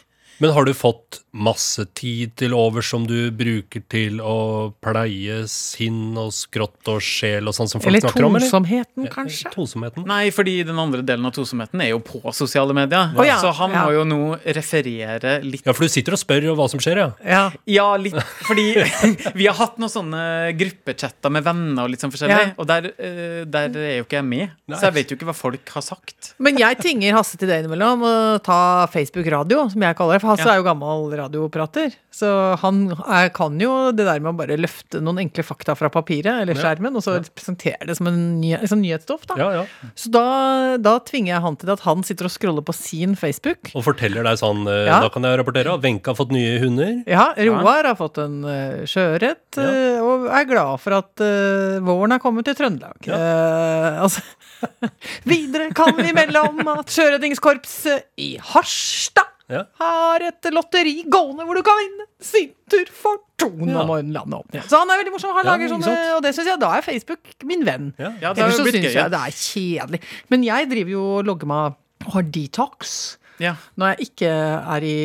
Men 0.42 0.50
har 0.56 0.66
du 0.66 0.72
fått 0.74 1.20
masse 1.32 1.84
tid 1.96 2.32
til 2.36 2.52
over 2.56 2.82
som 2.84 3.04
du 3.08 3.30
bruker 3.32 3.80
til 3.88 4.18
å 4.20 4.72
pleie 4.84 5.44
sinn 5.48 6.16
og 6.20 6.32
skrått 6.34 6.90
og 6.92 6.98
sjel 7.04 7.46
og 7.48 7.54
sånn 7.56 7.70
som 7.70 7.80
folk 7.80 7.88
Eller 7.92 8.02
snakker 8.04 8.26
om? 8.26 8.36
Eller 8.36 8.50
tosomheten, 8.50 9.06
kanskje? 9.12 9.52
Tosomheten? 9.54 10.04
Nei, 10.08 10.26
fordi 10.34 10.58
den 10.66 10.80
andre 10.82 11.04
delen 11.06 11.24
av 11.28 11.32
tosomheten 11.36 11.80
er 11.84 11.92
jo 11.92 12.00
på 12.04 12.20
sosiale 12.36 12.74
medier. 12.76 13.14
Ja, 13.24 13.38
Så 13.40 13.52
han 13.60 13.72
ja. 13.72 13.84
må 13.86 13.94
jo 13.94 14.02
nå 14.08 14.18
referere 14.58 15.38
litt 15.46 15.62
Ja, 15.68 15.72
for 15.76 15.86
du 15.86 15.92
sitter 15.94 16.16
og 16.18 16.20
spør 16.20 16.48
hva 16.58 16.66
som 16.72 16.82
skjer, 16.82 17.00
ja. 17.04 17.08
Ja. 17.22 17.44
Ja, 17.70 17.86
litt. 18.02 18.18
Fordi 18.42 18.66
vi 19.38 19.46
har 19.48 19.56
hatt 19.62 19.78
noen 19.80 19.94
sånne 19.94 20.24
gruppechatter 20.58 21.32
med 21.32 21.46
venner 21.46 21.86
og 21.86 21.94
litt 21.94 22.02
sånn 22.02 22.12
forskjellig, 22.12 22.50
Ja. 22.50 22.50
og 22.58 22.66
der, 22.68 22.90
eh, 22.98 23.38
der 23.46 23.78
er 23.78 23.96
jo 24.00 24.08
ikke 24.08 24.18
jeg 24.18 24.28
med. 24.28 24.58
Nei. 24.66 24.76
Så 24.80 24.90
jeg 24.90 24.98
vet 24.98 25.14
jo 25.14 25.20
ikke 25.20 25.30
hva 25.30 25.38
folk 25.38 25.72
har 25.78 25.86
sagt. 25.86 26.34
Men 26.42 26.58
jeg 26.60 26.82
tinger 26.82 27.14
Hasse 27.20 27.38
til 27.38 27.48
det 27.48 27.62
innimellom 27.62 28.02
å 28.10 28.14
ta 28.42 28.60
Facebook 28.92 29.30
radio, 29.32 29.68
som 29.72 29.86
jeg 29.86 29.96
kaller 30.02 30.18
det. 30.18 30.24
For 30.26 30.31
Hasse 30.32 30.46
Ja. 30.48 30.54
er 30.54 30.62
jo 30.62 30.66
gammel 30.66 31.12
radioprater. 31.20 31.94
Så 32.12 32.28
han 32.60 32.90
er, 33.08 33.30
kan 33.32 33.56
jo 33.60 33.90
det 33.96 34.04
der 34.04 34.20
med 34.20 34.34
å 34.34 34.36
bare 34.36 34.58
løfte 34.60 35.00
noen 35.00 35.22
enkle 35.22 35.44
fakta 35.46 35.72
fra 35.78 35.88
papiret 35.92 36.42
eller 36.42 36.58
skjermen, 36.58 36.92
og 36.98 37.04
så 37.04 37.14
presentere 37.32 37.86
det 37.88 37.96
som 37.96 38.10
en 38.10 38.18
ny, 38.40 38.52
liksom 38.60 38.82
nyhetsstoff. 38.84 39.24
da. 39.30 39.38
ja, 39.40 39.48
ja. 39.62 39.90
Så 39.96 40.12
da, 40.12 40.24
da 40.82 40.98
tvinger 41.08 41.32
jeg 41.34 41.44
han 41.46 41.56
til 41.56 41.72
at 41.72 41.84
han 41.86 42.04
sitter 42.04 42.28
og 42.28 42.34
scroller 42.34 42.66
på 42.66 42.74
sin 42.76 43.16
Facebook. 43.16 43.72
Og 43.72 43.86
forteller 43.86 44.26
deg 44.28 44.40
sånn 44.42 44.66
eh. 44.68 44.90
Da 44.92 45.08
kan 45.12 45.24
jeg 45.24 45.40
rapportere 45.40 45.72
at 45.72 45.82
Wenche 45.84 46.12
har 46.12 46.18
fått 46.18 46.34
nye 46.36 46.58
hunder. 46.62 46.92
Ja, 47.08 47.30
Roar 47.48 47.88
har 47.88 47.96
fått 47.98 48.20
en 48.22 48.42
uh, 48.44 48.84
sjøørret, 48.88 49.58
eh, 49.62 49.98
og 50.04 50.28
er 50.28 50.46
glad 50.50 50.76
for 50.84 50.98
at 51.00 51.24
uh, 51.24 51.80
våren 51.84 52.12
er 52.14 52.22
kommet 52.22 52.46
til 52.48 52.58
Trøndelag. 52.58 53.08
Uh, 53.08 54.04
altså, 54.04 54.22
videre 55.32 55.72
kan 55.76 55.96
vi 55.96 56.12
melde 56.14 56.44
om 56.44 56.60
at 56.76 56.92
Sjøredningskorpset 56.92 58.10
i 58.20 58.34
Harstad 58.52 59.31
Ja. 59.52 59.64
har 59.80 60.24
et 60.28 60.48
lotteri 60.54 60.94
gående 61.12 61.44
hvor 61.46 61.54
du 61.58 61.62
kan 61.66 61.78
vinne 61.82 62.06
sin 62.20 62.50
tur 62.72 62.86
for 62.90 63.18
to 63.38 63.50
Ja. 63.50 63.82
når 63.84 64.02
opp. 64.38 64.46
åpner. 64.46 64.62
Så 64.66 64.78
han 64.80 64.90
er 64.90 65.02
veldig 65.02 65.12
morsom. 65.14 65.34
Han 65.36 65.44
Ja, 65.44 65.50
lager 65.52 65.68
sånne, 65.74 66.16
og 66.16 66.22
det 66.22 66.34
synes 66.34 66.46
jeg, 66.52 66.60
da 66.60 66.70
er 66.78 66.82
Facebook 66.82 67.18
min 67.44 67.64
venn. 67.64 67.92
Ja. 67.98 68.12
Ja, 68.20 68.32
det 68.32 68.42
Ellers 68.44 68.56
så 68.60 68.64
syns 68.70 68.94
jeg 68.94 69.10
det 69.10 69.22
er 69.22 69.34
kjedelig. 69.36 70.00
Men 70.30 70.42
jeg 70.44 70.68
driver 70.70 70.90
jo 70.90 71.04
og 71.18 71.24
logger 71.26 71.46
meg 71.46 71.74
og 72.06 72.12
har 72.12 72.22
detox. 72.22 73.16
Ja. 73.40 73.56
Når 73.76 73.96
jeg 73.96 74.06
ikke 74.10 74.28
er 74.30 74.84
i 74.86 74.96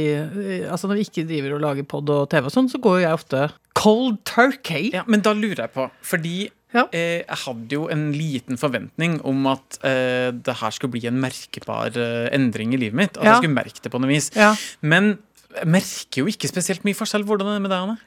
Altså 0.69 0.87
når 0.87 0.95
vi 0.99 1.05
ikke 1.07 1.27
driver 1.27 1.55
og 1.55 1.61
lager 1.61 1.83
pod 1.87 2.09
og 2.09 2.29
TV 2.29 2.45
og 2.45 2.51
sånn, 2.53 2.69
så 2.69 2.77
går 2.79 2.99
jo 2.99 3.05
jeg 3.07 3.13
ofte 3.17 3.51
cold 3.73 4.17
turkey. 4.25 4.91
ja, 4.93 5.03
Men 5.07 5.21
da 5.21 5.33
lurer 5.33 5.63
jeg 5.65 5.73
på, 5.73 5.89
fordi 6.03 6.49
Ja. 6.75 6.83
eh, 6.91 7.21
jeg 7.24 7.38
hadde 7.45 7.77
jo 7.77 7.86
en 7.93 8.12
liten 8.12 8.57
forventning 8.59 9.21
om 9.27 9.45
at 9.53 9.77
uh, 9.83 10.31
det 10.36 10.55
her 10.59 10.74
skulle 10.75 10.91
bli 10.97 11.05
en 11.07 11.19
merkbar 11.24 11.95
uh, 11.95 12.27
endring 12.36 12.74
i 12.75 12.81
livet 12.81 12.97
mitt. 13.00 13.17
At 13.17 13.24
Ja. 13.24 13.31
jeg 13.38 13.43
skulle 13.45 13.55
merke 13.55 13.81
det 13.81 13.91
på 13.93 14.01
noe 14.03 14.12
vis. 14.12 14.31
Ja. 14.36 14.53
Men 14.81 15.17
jeg 15.55 15.67
merker 15.71 16.21
jo 16.21 16.27
ikke 16.27 16.50
spesielt 16.51 16.83
mye 16.83 16.97
forskjell. 16.97 17.24
Hvordan 17.24 17.47
er 17.53 17.57
det 17.57 17.63
med 17.63 17.71
deg, 17.71 17.86
Anne? 17.88 17.97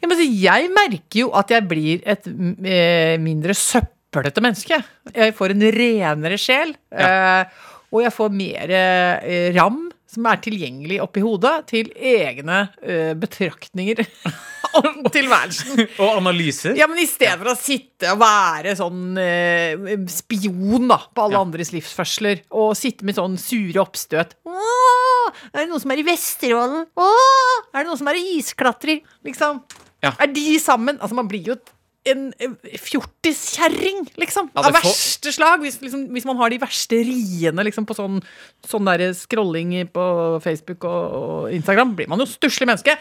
Ja, 0.00 0.08
men 0.08 0.22
jeg 0.24 0.70
merker 0.72 1.20
jo 1.20 1.28
at 1.36 1.52
jeg 1.52 1.66
blir 1.68 2.00
et 2.08 2.24
eh, 2.26 3.18
mindre 3.20 3.52
søppelete 3.52 4.40
menneske. 4.40 4.78
Jeg 5.12 5.34
får 5.36 5.52
en 5.52 5.66
renere 5.76 6.38
sjel. 6.40 6.72
Eh, 6.96 7.44
og 7.92 8.00
jeg 8.02 8.14
får 8.16 8.32
mer 8.32 8.72
eh, 8.72 9.52
ram 9.54 9.82
som 10.10 10.24
er 10.30 10.40
tilgjengelig 10.40 10.96
oppi 11.04 11.20
hodet 11.20 11.66
til 11.68 11.90
egne 11.98 12.62
eh, 12.80 13.12
betraktninger 13.18 14.00
om 14.80 15.06
tilværelsen. 15.12 15.84
Og 16.02 16.18
analyser? 16.20 16.76
Ja, 16.78 16.88
men 16.90 17.00
i 17.02 17.08
stedet 17.08 17.38
for 17.40 17.52
å 17.52 17.56
sitte 17.58 18.12
og 18.14 18.20
være 18.22 18.74
sånn 18.78 19.20
eh, 19.20 19.94
spion 20.12 20.90
da, 20.90 21.00
på 21.12 21.26
alle 21.26 21.42
andres 21.46 21.72
livsførsler, 21.74 22.44
og 22.56 22.74
sitte 22.78 23.06
med 23.06 23.18
sånn 23.18 23.38
sure 23.40 23.82
oppstøt 23.82 24.36
Åh, 24.46 25.30
er 25.52 25.64
det 25.64 25.70
noen 25.70 25.82
som 25.82 25.92
er 25.94 26.02
i 26.02 26.06
Vesterålen? 26.06 26.86
Åh, 26.96 27.56
er 27.72 27.82
det 27.82 27.88
noen 27.88 28.00
som 28.00 28.10
er 28.12 28.20
i 28.20 28.36
isklatrer? 28.38 29.02
Liksom. 29.26 29.62
Ja. 30.04 30.12
Er 30.20 30.30
de 30.30 30.44
sammen? 30.62 31.00
Altså, 31.00 31.16
man 31.18 31.30
blir 31.30 31.52
jo 31.52 31.58
en 32.06 32.28
eh, 32.38 32.78
fjortiskjerring, 32.80 34.04
liksom. 34.20 34.50
Ja, 34.54 34.66
av 34.68 34.76
verste 34.76 35.32
slag. 35.34 35.64
Hvis, 35.64 35.80
liksom, 35.82 36.06
hvis 36.14 36.26
man 36.28 36.38
har 36.40 36.52
de 36.52 36.60
verste 36.62 37.00
riene 37.06 37.66
liksom, 37.66 37.86
på 37.88 37.96
sånn, 37.98 38.20
sånn 38.66 38.90
der 38.90 39.08
scrolling 39.18 39.74
på 39.92 40.04
Facebook 40.44 40.86
og, 40.88 41.16
og 41.20 41.56
Instagram, 41.56 41.96
blir 41.98 42.10
man 42.12 42.22
jo 42.22 42.28
stusslig 42.30 42.68
menneske. 42.70 42.96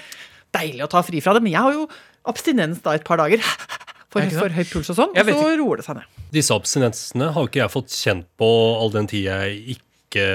Deilig 0.55 0.85
å 0.85 0.91
ta 0.91 1.03
fri 1.05 1.21
fra 1.23 1.35
det, 1.35 1.43
men 1.45 1.53
jeg 1.53 1.63
har 1.67 1.75
jo 1.75 1.85
abstinens 2.31 2.81
da 2.85 2.95
et 2.97 3.05
par 3.07 3.21
dager. 3.21 3.43
For, 4.15 4.23
Ja, 4.23 4.31
for 4.39 4.53
høy 4.55 4.63
puls 4.69 4.87
og 4.93 4.95
sånn. 4.95 5.09
Og 5.11 5.27
så 5.27 5.47
roer 5.59 5.81
det 5.81 5.83
seg 5.83 5.97
ned. 5.97 6.19
Disse 6.31 6.55
abstinensene 6.55 7.25
har 7.35 7.43
jo 7.43 7.49
ikke 7.49 7.59
jeg 7.59 7.71
fått 7.73 7.91
kjent 7.91 8.27
på 8.39 8.47
all 8.79 8.93
den 8.93 9.09
tid 9.11 9.25
jeg 9.27 9.57
ikke 9.75 10.27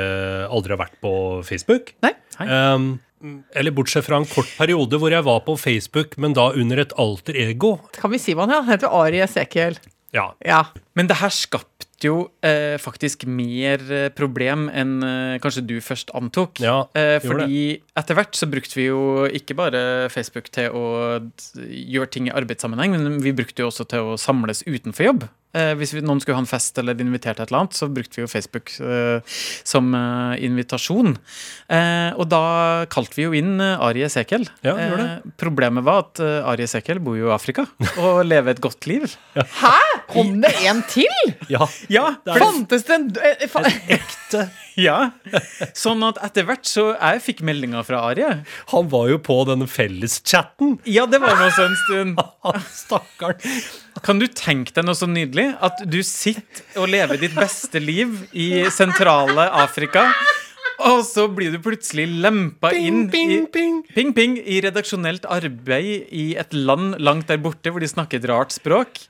aldri 0.53 0.75
har 0.75 0.81
vært 0.83 0.99
på 1.01 1.13
Facebook. 1.49 1.95
Nei? 2.05 2.11
Um, 2.45 2.91
eller 3.57 3.73
bortsett 3.73 4.05
fra 4.05 4.19
en 4.21 4.29
kort 4.29 4.53
periode 4.59 5.01
hvor 5.01 5.17
jeg 5.17 5.25
var 5.25 5.41
på 5.49 5.57
Facebook, 5.57 6.19
men 6.21 6.37
da 6.37 6.51
under 6.53 6.85
et 6.85 6.93
alter 7.01 7.41
ego. 7.41 7.79
Kan 7.97 8.13
vi 8.13 8.21
si 8.21 8.37
hva 8.37 8.45
han 8.45 8.53
heter? 8.53 8.69
Heter 8.69 9.01
Ari 9.01 9.25
Esekiel. 9.25 9.81
Ja. 10.13 10.31
Ja. 10.45 10.63
Men 10.99 11.09
det 11.09 11.17
her 11.21 11.33
skapte 11.33 11.70
jo 12.09 12.17
eh, 12.47 12.77
faktisk 12.81 13.27
mer 13.29 13.83
eh, 13.93 14.09
problem 14.15 14.69
enn 14.73 14.95
eh, 15.05 15.39
kanskje 15.43 15.65
du 15.69 15.77
først 15.85 16.13
antok. 16.17 16.61
Ja, 16.63 16.85
eh, 16.97 17.19
fordi 17.23 17.81
etter 17.99 18.19
hvert 18.19 18.39
så 18.39 18.49
brukte 18.51 18.79
vi 18.79 18.89
jo 18.89 19.27
ikke 19.29 19.57
bare 19.59 19.83
Facebook 20.13 20.49
til 20.55 20.73
å 20.73 20.87
gjøre 21.57 22.11
ting 22.15 22.31
i 22.31 22.35
arbeidssammenheng, 22.35 22.97
men 22.97 23.21
vi 23.25 23.35
brukte 23.37 23.65
jo 23.65 23.71
også 23.71 23.89
til 23.91 24.13
å 24.13 24.19
samles 24.21 24.65
utenfor 24.69 25.11
jobb. 25.11 25.29
Eh, 25.53 25.73
hvis 25.75 25.91
vi, 25.97 26.01
noen 26.07 26.21
skulle 26.23 26.37
ha 26.39 26.43
en 26.45 26.47
fest 26.51 26.79
eller 26.79 26.95
invitert 27.03 27.41
et 27.41 27.49
eller 27.51 27.65
annet, 27.65 27.75
så 27.75 27.89
brukte 27.91 28.21
vi 28.21 28.23
jo 28.23 28.31
Facebook 28.31 28.71
eh, 28.79 29.19
som 29.67 29.89
eh, 29.99 30.45
invitasjon. 30.47 31.17
Eh, 31.67 32.11
og 32.15 32.29
da 32.31 32.43
kalte 32.93 33.19
vi 33.19 33.27
jo 33.27 33.35
inn 33.35 33.57
eh, 33.61 33.83
Ari 33.83 34.05
Esekiel. 34.07 34.47
Ja, 34.67 34.77
Eh, 34.81 35.19
problemet 35.41 35.85
var 35.87 36.05
at 36.05 36.21
eh, 36.23 36.47
Ari 36.51 36.65
Esekiel 36.69 37.01
bor 37.03 37.17
jo 37.19 37.29
i 37.31 37.35
Afrika 37.35 37.65
og 37.99 38.23
lever 38.31 38.55
et 38.55 38.63
godt 38.63 38.87
liv. 38.91 39.07
Hæ? 39.35 39.75
Kom 40.11 40.37
det 40.43 40.55
en 40.67 40.83
til? 40.91 41.35
ja. 41.51 41.67
Ja, 41.91 42.07
Det 42.25 42.35
er 42.37 42.45
Fantes 42.45 42.87
det 42.87 42.95
en 42.97 43.09
en, 43.11 43.37
en, 43.47 43.65
en 43.67 43.95
ekte. 43.99 44.47
Ja, 44.81 45.11
sånn 45.77 46.03
at 46.07 46.21
etter 46.25 46.47
hvert 46.49 46.69
så 46.69 46.91
jeg 46.95 47.23
fikk 47.25 47.43
meldinger 47.47 47.85
fra 47.87 48.03
Ari. 48.09 48.27
Han 48.73 48.91
var 48.93 49.11
jo 49.13 49.19
på 49.23 49.37
denne 49.49 49.69
felleschatten. 49.71 50.79
Ja, 50.89 51.07
det 51.11 51.21
var 51.23 51.37
han 51.37 51.49
også 51.51 51.67
en 51.69 51.79
stund. 51.85 52.23
Stakkaren. 52.83 53.63
Kan 54.07 54.23
du 54.23 54.27
tenke 54.33 54.73
deg 54.77 54.87
noe 54.89 54.97
så 54.97 55.09
nydelig? 55.11 55.51
At 55.61 55.83
du 55.85 56.01
sitter 56.07 56.81
og 56.81 56.89
lever 56.93 57.21
ditt 57.21 57.37
beste 57.37 57.83
liv 57.83 58.23
i 58.33 58.67
sentrale 58.73 59.49
Afrika, 59.61 60.07
og 60.81 61.03
så 61.05 61.27
blir 61.29 61.53
du 61.53 61.61
plutselig 61.61 62.07
lempa 62.23 62.71
inn 62.73 63.05
Ping, 63.13 63.33
i 63.33 63.37
ping, 63.37 63.47
ping. 63.53 63.77
Ping, 63.93 64.15
ping, 64.17 64.39
i 64.41 64.63
redaksjonelt 64.65 65.27
arbeid 65.29 66.09
i 66.09 66.31
et 66.41 66.57
land 66.57 66.97
langt 67.03 67.29
der 67.29 67.41
borte 67.43 67.73
hvor 67.73 67.85
de 67.85 67.91
snakker 67.91 68.21
et 68.23 68.29
rart 68.31 68.55
språk. 68.57 69.03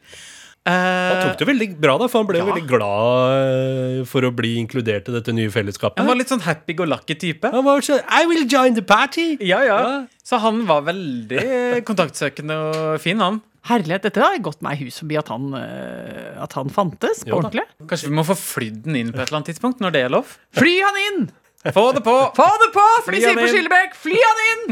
Han 0.70 1.16
Eh, 1.18 1.24
tok 1.26 1.38
det 1.42 1.48
veldig 1.50 1.68
bra, 1.83 1.96
da, 1.98 2.06
for 2.09 2.22
han 2.22 2.28
ble 2.30 2.38
Ja. 2.40 2.46
veldig 2.46 2.66
glad 2.70 3.35
eh, 3.35 4.04
for 4.09 4.22
å 4.22 4.30
bli 4.35 4.54
inkludert 4.62 5.09
i 5.11 5.12
dette 5.18 5.33
nye 5.35 5.50
fellesskapet. 5.50 5.98
han 5.98 6.06
var 6.06 6.14
litt 6.20 6.30
sånn 6.30 6.42
happy-go-lucky 6.46 7.16
type. 7.18 7.50
Han 7.50 7.64
var 7.66 7.80
sånn, 7.85 8.00
I 8.06 8.24
will 8.30 8.46
join 8.46 8.74
the 8.78 8.83
party! 8.87 9.37
Ja, 9.40 9.61
ja. 9.66 9.78
Ja. 9.83 10.06
Så 10.24 10.38
han 10.40 10.64
var 10.68 10.83
veldig 10.87 11.85
kontaktsøkende 11.88 12.54
og 12.70 13.00
fin, 13.02 13.18
han. 13.18 13.40
Herlighet, 13.68 14.02
dette 14.06 14.22
har 14.24 14.38
gått 14.40 14.62
meg 14.64 14.78
hus 14.80 15.00
forbi 15.02 15.18
at 15.20 15.28
han, 15.28 15.50
eh, 15.52 16.33
at 16.40 16.52
han 16.56 16.70
fantes 16.72 17.24
på 17.28 17.37
ordentlig. 17.37 17.66
Kanskje 17.90 18.09
vi 18.09 18.14
må 18.16 18.24
få 18.24 18.33
flydd 18.38 18.83
den 18.87 18.96
inn 18.96 19.11
på 19.12 19.20
et 19.20 19.28
eller 19.28 19.42
annet 19.42 19.50
tidspunkt, 19.52 19.80
når 19.85 19.92
det 19.98 20.04
er 20.06 20.14
lov? 20.16 20.24
Fly 20.56 20.78
han 20.80 20.96
inn! 21.11 21.30
Få 21.76 21.90
det 21.92 22.00
på! 22.06 22.14
Få 22.38 22.46
det 22.62 22.70
på! 22.72 22.87
Som 23.04 23.11
Fly 23.11 23.18
de 23.18 23.24
sier 23.26 23.37
han 23.37 23.44
på. 23.44 23.52
Skillebekk! 23.52 23.92
Fly 24.00 24.18
han 24.30 24.38
inn! 24.48 24.62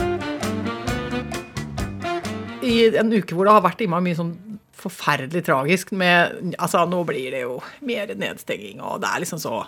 I 2.70 2.78
en 3.02 3.12
uke 3.14 3.36
hvor 3.36 3.48
det 3.48 3.56
har 3.56 3.66
vært 3.66 3.84
innmari 3.84 4.10
mye 4.10 4.18
sånn 4.18 4.34
forferdelig 4.80 5.44
tragisk 5.48 5.92
med 5.98 6.54
Altså, 6.56 6.86
nå 6.88 7.02
blir 7.08 7.34
det 7.36 7.44
jo 7.44 7.58
mer 7.86 8.14
nedstenging, 8.16 8.80
og 8.80 9.02
det 9.04 9.12
er 9.12 9.24
liksom 9.26 9.42
så 9.44 9.64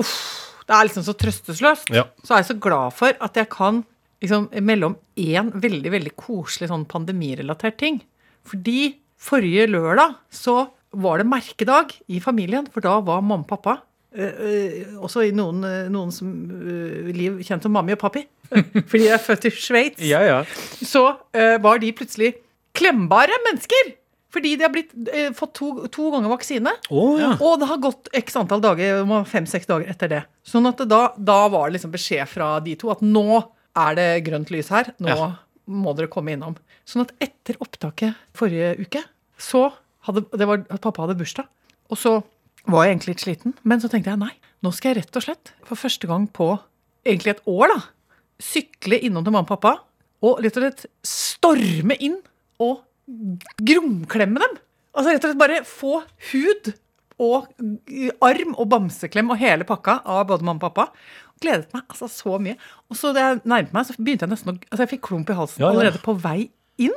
Uff. 0.00 0.14
Det 0.62 0.72
er 0.76 0.86
liksom 0.86 1.04
så 1.04 1.12
trøstesløst. 1.18 1.90
Ja. 1.92 2.06
Så 2.24 2.32
er 2.32 2.40
jeg 2.40 2.52
så 2.52 2.60
glad 2.62 2.94
for 2.96 3.16
at 3.26 3.36
jeg 3.36 3.50
kan 3.52 3.82
liksom 4.22 4.46
mellom 4.62 4.94
om 4.94 5.00
én 5.18 5.50
veldig, 5.52 5.90
veldig 5.92 6.12
koselig 6.16 6.70
sånn 6.70 6.86
pandemirelatert 6.88 7.76
ting. 7.82 7.98
Fordi 8.48 8.94
forrige 9.20 9.66
lørdag 9.68 10.14
så 10.32 10.70
var 11.02 11.20
det 11.20 11.28
merkedag 11.28 11.92
i 12.08 12.20
familien, 12.22 12.68
for 12.70 12.84
da 12.84 13.00
var 13.04 13.24
mamma 13.24 13.42
og 13.42 13.50
pappa 13.50 13.76
også 14.12 15.22
i 15.28 15.32
noen, 15.36 15.62
eh, 15.64 15.88
noen 15.92 16.10
som, 16.12 16.28
eh, 16.52 17.12
liv 17.16 17.40
kjent 17.46 17.62
som 17.64 17.72
mammi 17.72 17.94
og 17.96 18.00
pappi. 18.02 18.24
Fordi 18.52 19.06
jeg 19.06 19.14
er 19.16 19.22
født 19.24 19.46
i 19.48 19.52
Sveits 19.56 20.02
Ja, 20.04 20.20
ja. 20.26 20.38
så 20.84 21.06
eh, 21.32 21.56
var 21.64 21.78
de 21.82 21.92
plutselig 21.96 22.34
klembare 22.76 23.32
mennesker. 23.48 23.94
Fordi 24.32 24.54
de 24.56 24.64
har 24.64 24.72
blitt, 24.72 24.92
eh, 25.12 25.30
fått 25.36 25.52
to, 25.58 25.70
to 25.92 26.10
ganger 26.14 26.30
vaksine. 26.32 26.70
Oh, 26.90 27.18
ja. 27.20 27.34
Og 27.44 27.58
det 27.60 27.68
har 27.68 27.80
gått 27.84 28.08
x 28.16 28.36
antall 28.40 28.62
dager, 28.64 29.02
fem-seks 29.28 29.68
dager 29.68 29.90
etter 29.92 30.08
det. 30.08 30.20
Sånn 30.48 30.68
at 30.70 30.80
da, 30.88 31.02
da 31.20 31.40
var 31.52 31.68
det 31.68 31.76
liksom 31.78 31.92
beskjed 31.92 32.28
fra 32.32 32.54
de 32.64 32.76
to 32.80 32.88
at 32.94 33.02
nå 33.04 33.26
er 33.76 33.96
det 33.98 34.06
grønt 34.24 34.52
lys 34.52 34.68
her. 34.72 34.92
Nå 35.04 35.08
Ja. 35.12 35.30
må 35.68 35.92
dere 35.96 36.08
komme 36.12 36.32
innom. 36.32 36.56
Sånn 36.88 37.04
at 37.04 37.12
etter 37.20 37.60
opptaket 37.60 38.16
forrige 38.36 38.72
uke, 38.80 39.04
så 39.38 39.66
hadde 40.08 40.24
det 40.32 40.48
var, 40.48 40.64
Pappa 40.80 41.04
hadde 41.04 41.18
bursdag. 41.20 41.46
Og 41.92 42.00
så 42.00 42.16
var 42.70 42.84
jeg 42.86 42.94
egentlig 42.94 43.14
litt 43.14 43.24
sliten. 43.24 43.54
Men 43.66 43.80
så 43.82 43.88
tenkte 43.90 44.12
jeg 44.12 44.20
nei, 44.22 44.32
nå 44.62 44.70
skal 44.74 44.92
jeg 44.92 45.02
rett 45.02 45.18
og 45.18 45.24
slett 45.26 45.52
for 45.66 45.78
første 45.80 46.06
gang 46.10 46.28
på 46.30 46.52
egentlig 47.06 47.34
et 47.34 47.42
år 47.50 47.72
da, 47.72 47.80
sykle 48.42 48.98
innom 49.02 49.24
til 49.26 49.34
mamma 49.34 49.46
og 49.46 49.50
pappa 49.54 49.72
og 50.22 50.38
rett 50.44 50.56
og 50.58 50.62
slett 50.66 50.84
storme 51.06 51.96
inn 51.98 52.20
og 52.62 52.84
gromklemme 53.62 54.38
dem. 54.42 54.56
Altså 54.94 55.14
rett 55.14 55.24
og 55.26 55.32
slett 55.32 55.40
bare 55.40 55.62
få 55.66 55.98
hud 56.30 56.72
og 57.22 57.50
arm 58.24 58.54
og 58.58 58.66
bamseklem 58.72 59.30
og 59.34 59.38
hele 59.42 59.66
pakka 59.68 60.00
av 60.08 60.24
både 60.30 60.46
mamma 60.46 60.58
og 60.62 60.68
pappa. 60.70 60.86
Gledet 61.42 61.72
meg 61.74 61.82
altså 61.90 62.08
så 62.10 62.38
mye. 62.42 62.54
Og 62.90 62.98
så 62.98 63.10
da 63.14 63.28
jeg 63.32 63.40
nærmet 63.42 63.74
meg, 63.74 63.86
så 63.88 63.96
begynte 63.98 64.26
jeg 64.28 64.32
nesten 64.34 64.52
å 64.52 64.56
Altså 64.70 64.84
jeg 64.84 64.92
fikk 64.94 65.04
klump 65.08 65.30
i 65.30 65.36
halsen 65.38 65.62
Ja, 65.62 65.68
ja. 65.68 65.72
allerede 65.74 66.02
på 66.04 66.14
vei 66.22 66.38
inn. 66.82 66.94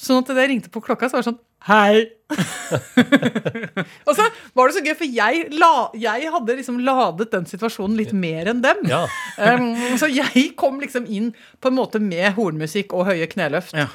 Sånn 0.00 0.20
at 0.22 0.28
da 0.32 0.36
jeg 0.42 0.52
ringte 0.54 0.72
på 0.72 0.82
klokka, 0.84 1.08
så 1.08 1.16
var 1.18 1.24
det 1.24 1.30
sånn 1.30 1.40
Hei! 1.68 2.06
og 4.06 4.12
så 4.16 4.24
var 4.56 4.70
det 4.70 4.76
så 4.76 4.82
gøy, 4.84 4.94
for 4.96 5.04
jeg, 5.04 5.42
la, 5.60 5.72
jeg 5.98 6.30
hadde 6.32 6.56
liksom 6.60 6.78
ladet 6.86 7.28
den 7.34 7.48
situasjonen 7.50 7.98
litt 7.98 8.14
mer 8.16 8.48
enn 8.52 8.62
dem. 8.64 8.86
Ja. 8.90 9.04
Um, 9.40 9.72
så 9.96 10.08
jeg 10.12 10.50
kom 10.60 10.80
liksom 10.82 11.06
inn 11.08 11.30
på 11.64 11.70
en 11.70 11.76
måte 11.78 12.00
med 12.02 12.34
hornmusikk 12.36 12.92
og 12.96 13.06
høye 13.08 13.28
kneløft. 13.30 13.72
Ja. 13.76 13.86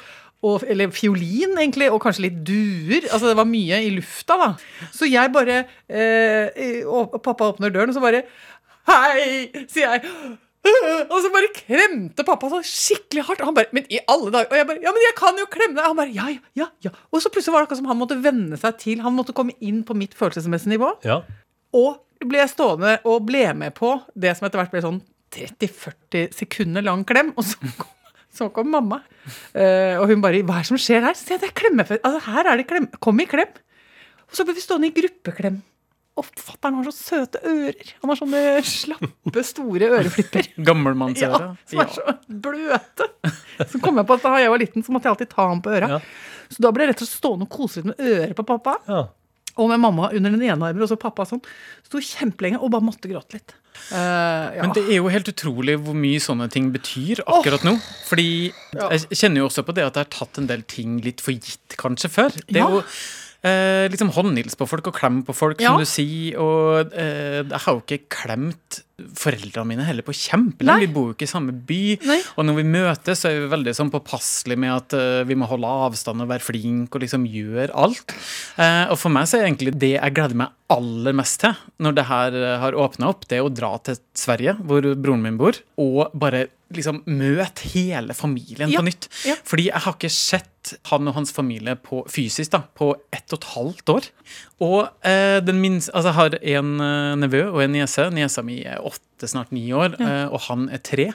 Og, 0.46 0.64
eller 0.68 0.90
fiolin, 0.94 1.54
egentlig, 1.54 1.86
og 1.90 2.00
kanskje 2.02 2.26
litt 2.26 2.40
duer. 2.46 3.06
Altså 3.12 3.30
Det 3.30 3.36
var 3.38 3.46
mye 3.50 3.78
i 3.86 3.92
lufta, 3.94 4.36
da. 4.40 4.48
Så 4.94 5.08
jeg 5.08 5.32
bare 5.34 5.62
eh, 5.86 6.82
og 6.82 7.14
Pappa 7.22 7.52
åpner 7.52 7.70
døren, 7.74 7.94
og 7.94 7.96
så 7.98 8.02
bare 8.02 8.24
Hei! 8.86 9.66
sier 9.70 9.96
jeg. 9.96 10.36
Og 11.12 11.18
så 11.22 11.30
bare 11.34 11.50
kremte 11.56 12.24
pappa 12.26 12.48
så 12.52 12.60
skikkelig 12.66 13.24
hardt. 13.28 13.42
Og 13.42 13.50
han 13.50 13.56
bare, 13.58 13.70
men 13.76 13.86
i 13.92 14.00
alle 14.10 14.32
dager 14.34 14.50
Og 14.50 14.58
jeg 14.60 14.68
bare, 14.70 14.82
ja, 14.84 14.92
men 14.94 15.04
jeg 15.06 15.16
kan 15.18 15.40
jo 15.40 15.46
klemme 15.52 15.78
deg. 15.78 15.84
Han 15.86 15.98
bare, 15.98 16.14
ja, 16.14 16.26
ja, 16.58 16.68
ja. 16.84 16.92
Og 17.10 17.22
så 17.22 17.32
plutselig 17.32 17.54
var 17.54 17.64
det 17.64 17.68
akkurat 17.68 17.82
som 17.82 17.90
han 17.90 18.00
måtte 18.00 18.18
venne 18.24 18.58
seg 18.60 18.78
til 18.82 19.02
Han 19.04 19.16
måtte 19.16 19.34
komme 19.36 19.56
inn 19.60 19.82
på 19.86 19.96
mitt 19.98 20.16
følelsesmessige 20.18 20.76
nivå. 20.76 20.94
ja. 21.06 21.22
Og 21.76 21.98
ble 22.24 22.46
stående 22.48 22.94
og 23.04 23.26
ble 23.28 23.42
med 23.58 23.74
på 23.76 23.90
det 24.16 24.30
som 24.38 24.46
etter 24.46 24.56
hvert 24.62 24.72
ble 24.72 24.80
sånn 24.80 25.02
30-40 25.36 26.30
sekunder 26.32 26.84
lang 26.86 27.02
klem. 27.04 27.32
Og 27.36 27.44
så 27.44 27.58
kom, 27.76 27.92
så 28.32 28.48
kom 28.54 28.70
mamma. 28.72 29.02
Eh, 29.52 29.98
og 30.00 30.08
hun 30.08 30.22
bare 30.24 30.40
'Hva 30.40 30.56
er 30.56 30.64
det 30.64 30.70
som 30.70 30.80
skjer 30.80 31.04
her?' 31.04 31.18
Så 31.18 31.34
jeg, 31.34 31.42
det 31.42 31.50
er 31.50 31.60
klemmefest. 31.60 32.00
Altså, 32.04 32.20
her 32.30 32.52
er 32.52 32.56
det 32.56 32.68
klem. 32.70 32.86
Kom 33.00 33.20
i 33.20 33.26
klem. 33.28 33.52
Og 34.30 34.32
så 34.32 34.46
ble 34.46 34.54
vi 34.54 34.64
stående 34.64 34.88
i 34.88 34.96
gruppeklem. 34.96 35.60
Og 36.16 36.24
fatter'n 36.40 36.78
har 36.78 36.86
så 36.88 36.94
søte 36.96 37.42
ører. 37.44 37.90
Han 38.00 38.08
har 38.12 38.16
sånne 38.16 38.40
slappe, 38.64 39.42
store 39.44 39.90
øreflipper. 39.98 40.46
Gammelmannsører. 40.68 41.50
Ja, 41.50 41.66
som 41.68 41.82
er 41.84 41.92
så 41.92 42.14
bløte. 42.46 43.10
Så 43.68 43.80
kom 43.84 44.00
jeg 44.00 44.08
på 44.08 44.16
at 44.16 44.24
da 44.24 44.32
jeg 44.40 44.52
var 44.54 44.62
liten, 44.62 44.84
så 44.86 44.94
måtte 44.96 45.10
jeg 45.10 45.16
alltid 45.16 45.32
ta 45.34 45.48
ham 45.50 45.60
på 45.64 45.74
øra. 45.76 45.90
Ja. 45.96 46.00
Så 46.48 46.62
da 46.64 46.70
ble 46.72 46.86
jeg 46.86 46.94
rett 46.94 47.02
og 47.04 47.08
slett 47.10 47.18
stående 47.20 47.48
og 47.48 47.52
kose 47.52 47.82
litt 47.82 47.90
med 47.92 48.00
øret 48.14 48.36
på 48.40 48.46
pappa. 48.54 48.78
ja. 48.88 49.04
Og 49.56 49.70
med 49.70 49.80
mamma 49.80 50.10
under 50.12 50.34
den 50.34 50.42
ene 50.44 50.66
armen, 50.68 50.82
og 50.84 50.88
så 50.90 50.98
pappa 51.00 51.24
sånn. 51.24 51.40
Sto 51.86 51.96
kjempelenge 52.04 52.58
og 52.60 52.68
bare 52.74 52.84
måtte 52.84 53.08
gråte 53.08 53.38
litt. 53.38 53.54
Uh, 53.88 54.52
ja. 54.52 54.58
Men 54.66 54.74
det 54.76 54.82
er 54.90 54.98
jo 54.98 55.08
helt 55.08 55.30
utrolig 55.32 55.78
hvor 55.80 55.96
mye 55.96 56.20
sånne 56.20 56.50
ting 56.52 56.66
betyr 56.74 57.22
akkurat 57.24 57.64
nå. 57.64 57.72
Fordi 58.04 58.26
jeg 58.52 59.16
kjenner 59.16 59.40
jo 59.40 59.46
også 59.48 59.64
på 59.64 59.72
det 59.78 59.86
at 59.86 59.96
jeg 59.96 60.04
har 60.04 60.12
tatt 60.12 60.42
en 60.42 60.50
del 60.50 60.60
ting 60.68 60.98
litt 61.04 61.24
for 61.24 61.32
gitt 61.32 61.78
kanskje 61.80 62.12
før. 62.12 62.36
Det 62.36 62.60
er 62.60 62.66
Ja. 62.66 62.68
jo 62.68 62.82
eh, 63.46 63.86
liksom 63.92 64.10
håndhils 64.16 64.56
på 64.58 64.66
folk 64.68 64.90
og 64.90 64.96
klem 64.98 65.22
på 65.26 65.34
folk, 65.36 65.60
Ja. 65.62 65.72
som 65.74 65.78
du 65.84 65.86
sier. 65.88 66.36
Og 66.42 66.92
eh, 66.92 67.42
jeg 67.46 67.62
har 67.66 67.76
jo 67.76 67.82
ikke 67.84 68.02
klemt 68.12 68.82
foreldrene 68.96 69.68
mine 69.68 69.84
heller 69.84 70.02
på 70.06 70.14
kjempelenge. 70.16 70.86
Vi 70.86 70.92
bor 70.94 71.10
jo 71.10 71.14
ikke 71.16 71.26
i 71.28 71.30
samme 71.30 71.52
by. 71.68 71.80
Nei. 72.08 72.16
Og 72.40 72.46
når 72.48 72.56
vi 72.62 72.64
møtes, 72.70 73.20
så 73.20 73.28
er 73.28 73.42
vi 73.42 73.50
veldig 73.52 73.74
sånn 73.76 73.90
påpasselige 73.92 74.58
med 74.62 74.72
at 74.72 74.96
eh, 74.96 75.22
vi 75.28 75.36
må 75.38 75.48
holde 75.50 75.68
avstand 75.86 76.24
og 76.24 76.30
være 76.32 76.44
flink 76.46 76.96
og 76.96 77.04
liksom 77.04 77.26
gjøre 77.28 77.70
alt. 77.76 78.14
Eh, 78.56 78.84
og 78.88 78.96
for 79.00 79.12
meg 79.12 79.28
så 79.28 79.38
er 79.40 79.50
egentlig 79.50 79.76
det 79.76 79.92
jeg 79.98 80.16
gleder 80.16 80.40
meg 80.40 80.54
aller 80.72 81.14
mest 81.14 81.38
til 81.44 81.52
når 81.84 81.94
det 82.00 82.06
her 82.08 82.34
eh, 82.40 82.56
har 82.64 82.72
åpna 82.86 83.12
opp, 83.12 83.28
det 83.30 83.36
er 83.38 83.44
å 83.46 83.52
dra 83.52 83.74
til 83.86 84.00
Sverige, 84.16 84.56
hvor 84.66 84.88
broren 84.96 85.22
min 85.28 85.36
bor, 85.38 85.60
og 85.78 86.08
bare 86.16 86.46
liksom 86.74 87.04
møte 87.06 87.68
hele 87.76 88.16
familien 88.16 88.72
Ja, 88.72 88.80
på 88.80 88.88
nytt. 88.88 89.06
ja. 89.28 89.36
Fordi 89.46 89.68
jeg 89.68 89.84
har 89.84 89.94
ikke 89.94 90.10
sett 90.10 90.48
han 90.90 91.08
og 91.10 91.14
hans 91.18 91.32
familie 91.34 91.74
på, 91.78 92.02
fysisk 92.10 92.52
da, 92.54 92.62
på 92.78 92.92
ett 93.14 93.32
og 93.34 93.38
et 93.40 93.48
halvt 93.54 93.92
år. 93.94 94.08
Og 94.66 94.88
eh, 95.06 95.38
den 95.44 95.58
minste, 95.62 95.92
altså 95.94 96.10
jeg 96.12 96.16
har 96.18 96.36
en 96.56 96.70
eh, 96.80 97.16
nevø 97.22 97.42
og 97.52 97.60
en 97.64 97.74
niese. 97.76 98.06
Niesa 98.14 98.42
mi 98.46 98.60
er 98.66 98.80
åtte, 98.80 99.28
snart 99.30 99.52
ni 99.54 99.66
år, 99.76 99.94
eh, 100.00 100.26
og 100.32 100.40
han 100.48 100.66
er 100.72 100.80
tre. 100.84 101.06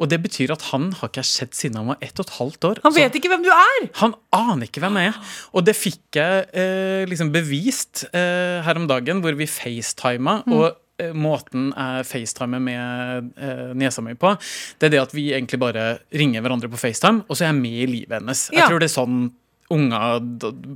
Og 0.00 0.08
det 0.12 0.20
betyr 0.24 0.52
at 0.54 0.66
han 0.70 0.90
har 1.00 1.08
ikke 1.10 1.22
jeg 1.24 1.30
sett 1.30 1.56
siden 1.58 1.80
han 1.80 1.90
var 1.92 2.00
ett 2.04 2.20
og 2.20 2.26
et 2.28 2.34
halvt 2.38 2.68
år. 2.70 2.82
Han 2.84 2.92
Så- 2.92 3.00
vet 3.00 3.18
ikke 3.20 3.32
hvem 3.32 3.42
du 3.46 3.50
er! 3.54 3.88
han 4.02 4.14
aner 4.32 4.68
ikke 4.68 4.80
hvem 4.84 4.96
jeg 5.00 5.12
er. 5.14 5.18
Og 5.54 5.64
det 5.66 5.76
fikk 5.76 6.20
jeg 6.20 6.46
eh, 6.52 7.02
liksom 7.10 7.32
bevist 7.34 8.04
eh, 8.12 8.60
her 8.64 8.76
om 8.80 8.86
dagen, 8.90 9.20
hvor 9.24 9.34
vi 9.36 9.46
facetima. 9.50 10.42
Mm. 10.46 10.52
Og 10.60 10.78
måten 11.14 11.70
jeg 11.72 12.08
facetimer 12.08 12.62
med 12.62 13.32
eh, 13.36 13.70
niesa 13.78 14.04
mi 14.04 14.14
på, 14.18 14.34
det 14.78 14.88
er 14.88 14.96
det 14.96 15.02
at 15.02 15.14
vi 15.16 15.28
egentlig 15.34 15.60
bare 15.62 15.86
ringer 16.14 16.44
hverandre 16.44 16.70
på 16.72 16.80
FaceTime, 16.80 17.26
og 17.28 17.36
så 17.36 17.46
er 17.46 17.52
jeg 17.52 17.60
med 17.60 17.78
i 17.82 17.90
livet 17.90 18.18
hennes. 18.20 18.48
Ja. 18.52 18.62
Jeg 18.62 18.72
tror 18.72 18.82
det 18.82 18.90
er 18.90 18.96
sånn 18.96 19.22
unger 19.72 20.20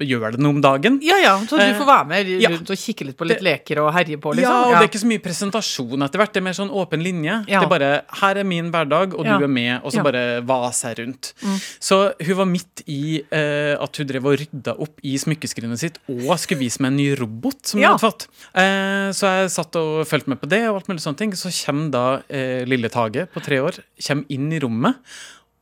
gjør 0.06 0.32
det 0.36 0.40
noe 0.42 0.54
om 0.56 0.60
dagen. 0.64 0.98
Ja, 1.04 1.16
ja, 1.22 1.34
Så 1.46 1.56
du 1.58 1.62
Eh, 1.66 1.74
får 1.78 1.86
være 1.86 2.06
med 2.08 2.28
ja. 2.42 2.50
rundt 2.50 2.70
og 2.70 2.76
kikke 2.80 3.06
litt 3.06 3.16
på 3.18 3.26
litt 3.28 3.38
Det- 3.40 3.44
leker 3.46 3.80
og 3.84 3.92
herje 3.94 4.16
på, 4.18 4.32
Ja, 4.34 4.40
liksom? 4.40 4.56
og 4.56 4.72
det 4.72 4.82
er 4.82 4.88
ikke 4.88 5.02
så 5.04 5.10
mye 5.12 5.22
presentasjon 5.24 6.02
etter 6.06 6.18
hvert. 6.18 6.32
Det 6.32 6.40
er 6.40 6.46
mer 6.46 6.56
sånn 6.56 6.70
åpen 6.70 7.02
linje. 7.02 7.44
Ja. 7.48 7.60
Det 7.60 7.66
er 7.66 7.78
bare 7.78 8.02
'her 8.20 8.36
er 8.38 8.44
min 8.44 8.70
hverdag, 8.72 9.14
og 9.18 9.24
Ja. 9.26 9.38
du 9.38 9.44
er 9.44 9.48
med', 9.48 9.84
og 9.84 9.92
så 9.92 9.96
Ja. 9.96 10.02
Mm. 10.02 10.04
bare 10.12 10.40
vaser 10.46 10.94
jeg 10.94 10.98
rundt. 11.06 11.32
Så 11.80 12.12
hun 12.24 12.36
var 12.36 12.46
midt 12.46 12.82
i 12.88 13.22
uh, 13.32 13.82
at 13.82 13.96
hun 13.96 14.06
drev 14.06 14.24
og 14.26 14.38
rydda 14.38 14.78
opp 14.80 15.00
i 15.04 15.16
smykkeskrinet 15.16 15.78
sitt 15.78 15.98
og 16.08 16.38
skulle 16.38 16.58
vise 16.60 16.80
meg 16.80 16.88
en 16.92 16.96
ny 16.96 17.14
robot 17.16 17.66
som 17.66 17.80
Ja. 17.80 17.88
hun 17.92 17.98
hadde 17.98 18.12
fått. 18.12 18.26
Uh, 18.54 19.10
så 19.12 19.26
jeg 19.42 19.50
satt 19.50 19.76
og 19.76 20.06
fulgte 20.06 20.28
med 20.28 20.40
på 20.40 20.48
det, 20.48 20.62
og 20.68 20.76
alt 20.76 20.86
mulig 20.88 21.00
sånne 21.00 21.16
ting. 21.16 21.32
Så 21.32 21.48
kommer 21.66 21.90
da 21.90 22.16
uh, 22.30 22.64
lille 22.64 22.88
Tage 22.88 23.26
på 23.32 23.42
tre 23.42 23.58
år 23.60 23.78
kommer 24.00 24.24
inn 24.30 24.52
i 24.52 24.58
rommet, 24.60 24.96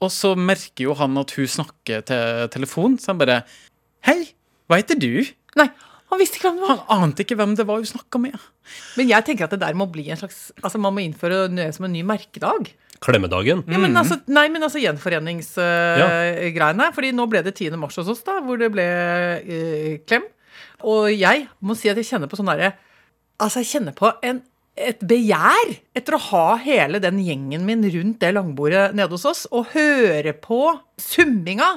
og 0.04 0.12
så 0.12 0.34
merker 0.38 0.86
jo 0.86 0.96
han 0.98 1.16
at 1.20 1.34
hun 1.36 1.50
snakker 1.50 2.04
til 2.08 2.46
telefon, 2.54 2.98
så 3.00 3.12
han 3.12 3.22
bare 3.22 3.42
'Hei, 4.04 4.20
hva 4.68 4.80
heter 4.80 5.00
du?' 5.00 5.32
Nei, 5.56 5.68
han 6.14 6.20
visste 6.20 6.38
ikke 6.38 6.50
hvem 6.50 6.60
det 6.60 6.68
var. 6.68 6.82
Han 6.90 7.04
ante 7.08 7.24
ikke 7.24 7.36
hvem 7.38 7.54
det 7.58 7.64
var 7.66 7.80
hun 7.80 7.88
snakka 7.88 8.18
med. 8.22 8.34
Men 8.98 9.10
jeg 9.10 9.26
tenker 9.26 9.46
at 9.46 9.54
det 9.54 9.62
der 9.64 9.78
må 9.78 9.84
bli 9.90 10.04
en 10.10 10.16
slags 10.16 10.52
Altså 10.62 10.78
Man 10.80 10.94
må 10.94 11.00
innføre 11.04 11.48
det 11.52 11.74
som 11.76 11.86
en 11.86 11.92
ny 11.92 12.02
merkedag. 12.06 12.62
Klemmedagen. 13.04 13.64
Ja, 13.68 13.78
men 13.82 13.96
altså, 13.96 14.16
nei, 14.32 14.48
men 14.48 14.62
altså 14.64 14.80
gjenforeningsgreiene. 14.80 16.84
Ja. 16.86 16.92
fordi 16.94 17.12
nå 17.12 17.26
ble 17.28 17.42
det 17.44 17.54
10. 17.56 17.76
mars 17.76 17.96
hos 18.00 18.08
oss, 18.08 18.22
da, 18.24 18.40
hvor 18.40 18.56
det 18.60 18.70
ble 18.72 18.86
uh, 19.44 19.98
klem. 20.08 20.22
Og 20.86 21.10
jeg 21.12 21.48
må 21.60 21.74
si 21.76 21.88
at 21.90 21.96
jeg 22.00 22.08
kjenner 22.08 22.28
på 22.30 22.36
sånn 22.38 22.52
derre 22.52 22.72
Altså, 23.42 23.58
jeg 23.64 23.70
kjenner 23.72 23.94
på 23.98 24.06
en, 24.22 24.38
et 24.74 24.98
begjær 25.06 25.74
etter 25.94 26.16
å 26.16 26.22
ha 26.30 26.46
hele 26.58 26.98
den 27.02 27.20
gjengen 27.22 27.62
min 27.66 27.84
rundt 27.94 28.18
det 28.22 28.32
langbordet 28.34 28.88
nede 28.96 29.14
hos 29.14 29.24
oss, 29.28 29.44
og 29.54 29.70
høre 29.74 30.32
på 30.34 30.60
summinga 31.00 31.68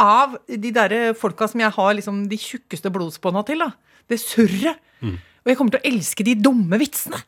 av 0.00 0.36
de 0.48 0.70
derre 0.74 1.14
folka 1.18 1.48
som 1.50 1.60
jeg 1.62 1.74
har 1.74 1.94
liksom 1.98 2.24
de 2.30 2.38
tjukkeste 2.38 2.90
blodsbånda 2.94 3.44
til. 3.46 3.62
da. 3.62 3.72
Det 4.10 4.18
surret. 4.22 4.78
Og 5.44 5.50
jeg 5.52 5.58
kommer 5.58 5.74
til 5.76 5.82
å 5.82 5.90
elske 5.92 6.24
de 6.26 6.34
dumme 6.40 6.78
vitsene. 6.80 7.18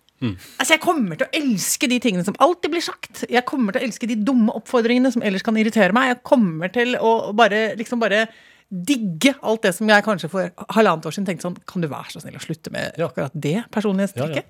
Altså, 0.59 0.73
Jeg 0.73 0.81
kommer 0.81 1.19
til 1.21 1.27
å 1.27 1.35
elske 1.37 1.89
de 1.91 1.99
tingene 2.01 2.25
som 2.25 2.37
alltid 2.41 2.73
blir 2.73 2.81
sagt. 2.85 3.25
Jeg 3.29 3.45
kommer 3.45 3.73
til 3.75 3.83
å 3.83 3.87
elske 3.87 4.09
de 4.09 4.17
dumme 4.17 4.55
oppfordringene 4.57 5.13
som 5.13 5.23
ellers 5.23 5.45
kan 5.45 5.57
irritere 5.61 5.93
meg. 5.93 6.09
Jeg 6.15 6.23
kommer 6.25 6.73
til 6.73 6.97
å 6.97 7.33
bare 7.37 7.77
liksom 7.77 8.01
bare 8.01 8.27
digge 8.67 9.35
alt 9.47 9.63
det 9.63 9.71
som 9.77 9.89
jeg 9.89 10.03
kanskje 10.03 10.29
for 10.33 10.67
halvannet 10.75 11.07
år 11.07 11.15
siden 11.15 11.27
tenkte 11.29 11.47
sånn 11.47 11.59
Kan 11.71 11.85
du 11.85 11.87
være 11.87 12.11
så 12.11 12.19
snill 12.25 12.35
å 12.35 12.43
slutte 12.43 12.73
med 12.75 12.97
Ja. 12.99 13.07
akkurat 13.07 13.35
det 13.35 13.61
personlighetstrekket? 13.71 14.45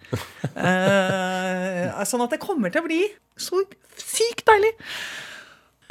Eh, 0.56 2.04
sånn 2.08 2.24
at 2.24 2.32
det 2.32 2.40
kommer 2.40 2.72
til 2.72 2.80
å 2.82 2.86
bli 2.88 3.02
så 3.36 3.60
sykt 4.00 4.46
deilig. 4.48 4.72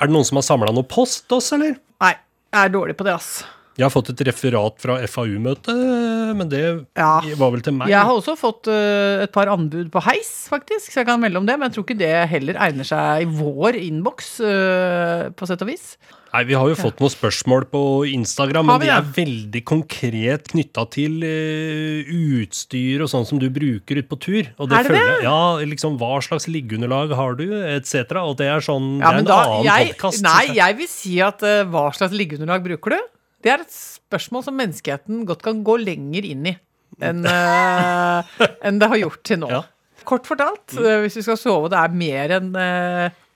Er 0.02 0.10
det 0.10 0.16
noen 0.16 0.26
som 0.28 0.40
har 0.42 0.46
samla 0.48 0.74
noe 0.74 0.88
post 0.90 1.30
også, 1.32 1.56
eller? 1.60 1.78
Nei, 2.02 2.14
jeg 2.52 2.66
er 2.66 2.74
dårlig 2.74 2.98
på 2.98 3.06
det, 3.08 3.14
ass. 3.16 3.44
Jeg 3.76 3.84
har 3.84 3.92
fått 3.92 4.10
et 4.14 4.22
referat 4.30 4.78
fra 4.80 4.96
FAU-møtet, 5.04 6.36
men 6.40 6.48
det 6.48 6.62
Ja. 6.96 7.20
var 7.36 7.52
vel 7.52 7.62
til 7.62 7.74
meg. 7.76 7.90
Jeg 7.92 8.00
har 8.08 8.14
også 8.16 8.38
fått 8.40 8.68
eh, 8.72 9.24
et 9.26 9.32
par 9.36 9.48
anbud 9.52 9.90
på 9.92 10.02
heis, 10.06 10.48
faktisk, 10.50 10.92
så 10.94 11.02
jeg 11.04 11.08
kan 11.10 11.20
melde 11.20 11.38
om 11.42 11.46
det. 11.46 11.58
Men 11.60 11.70
jeg 11.70 11.76
tror 11.76 11.86
ikke 11.90 11.98
det 12.00 12.30
heller 12.32 12.56
egner 12.56 12.88
seg 12.88 13.24
i 13.24 13.26
vår 13.26 13.76
innboks, 13.76 14.40
eh, 14.40 15.30
på 15.36 15.46
sett 15.48 15.62
og 15.62 15.68
vis. 15.68 15.98
Nei, 16.36 16.44
Vi 16.44 16.54
har 16.56 16.68
jo 16.68 16.76
fått 16.76 17.00
noen 17.00 17.12
spørsmål 17.14 17.66
på 17.72 17.82
Instagram, 18.12 18.66
men 18.68 18.80
de 18.82 18.88
er 18.92 19.06
veldig 19.16 19.62
konkret 19.64 20.50
knytta 20.52 20.84
til 20.92 21.24
eh, 21.24 22.04
utstyr 22.12 23.04
og 23.06 23.12
sånn 23.12 23.26
som 23.28 23.40
du 23.40 23.48
bruker 23.50 24.00
ute 24.02 24.08
på 24.12 24.20
tur. 24.20 24.50
Og 24.60 24.68
det 24.72 24.80
Er 24.80 24.84
det 24.84 24.92
føler 24.92 25.04
det? 25.06 25.16
jeg, 25.20 25.24
ja, 25.24 25.66
liksom 25.76 25.98
Hva 26.00 26.20
slags 26.24 26.48
liggeunderlag 26.52 27.14
har 27.16 27.36
du, 27.40 27.46
etc. 27.76 28.12
Og 28.24 28.36
det 28.40 28.48
er 28.52 28.60
sånn 28.64 29.00
Ja, 29.00 29.12
Det 29.12 29.16
er 29.16 29.20
en 29.20 29.26
da, 29.26 29.40
annen 29.60 29.92
podkast. 29.96 30.24
nei, 30.24 30.56
jeg 30.56 30.78
vil 30.78 30.88
si 30.92 31.20
at 31.24 31.44
uh, 31.44 31.64
hva 31.72 31.92
slags 31.96 32.12
liggeunderlag 32.16 32.64
bruker 32.64 32.96
du? 32.98 33.00
Det 33.46 33.52
er 33.54 33.62
et 33.64 33.74
spørsmål 33.76 34.44
som 34.48 34.58
menneskeheten 34.58 35.24
godt 35.30 35.44
kan 35.46 35.62
gå 35.68 35.78
lenger 35.84 36.26
inn 36.32 36.48
i 36.50 36.56
enn 37.04 37.26
uh, 37.28 38.24
en 38.66 38.78
det 38.82 38.88
har 38.92 39.02
gjort 39.02 39.22
til 39.28 39.42
nå. 39.42 39.50
Ja. 39.52 39.64
Kort 40.08 40.28
fortalt, 40.30 40.76
eh, 40.80 41.02
hvis 41.04 41.18
du 41.18 41.24
skal 41.26 41.38
sove 41.42 41.68
og 41.68 41.72
det 41.74 41.80
er 41.82 41.96
mer 41.98 42.34
enn 42.38 42.52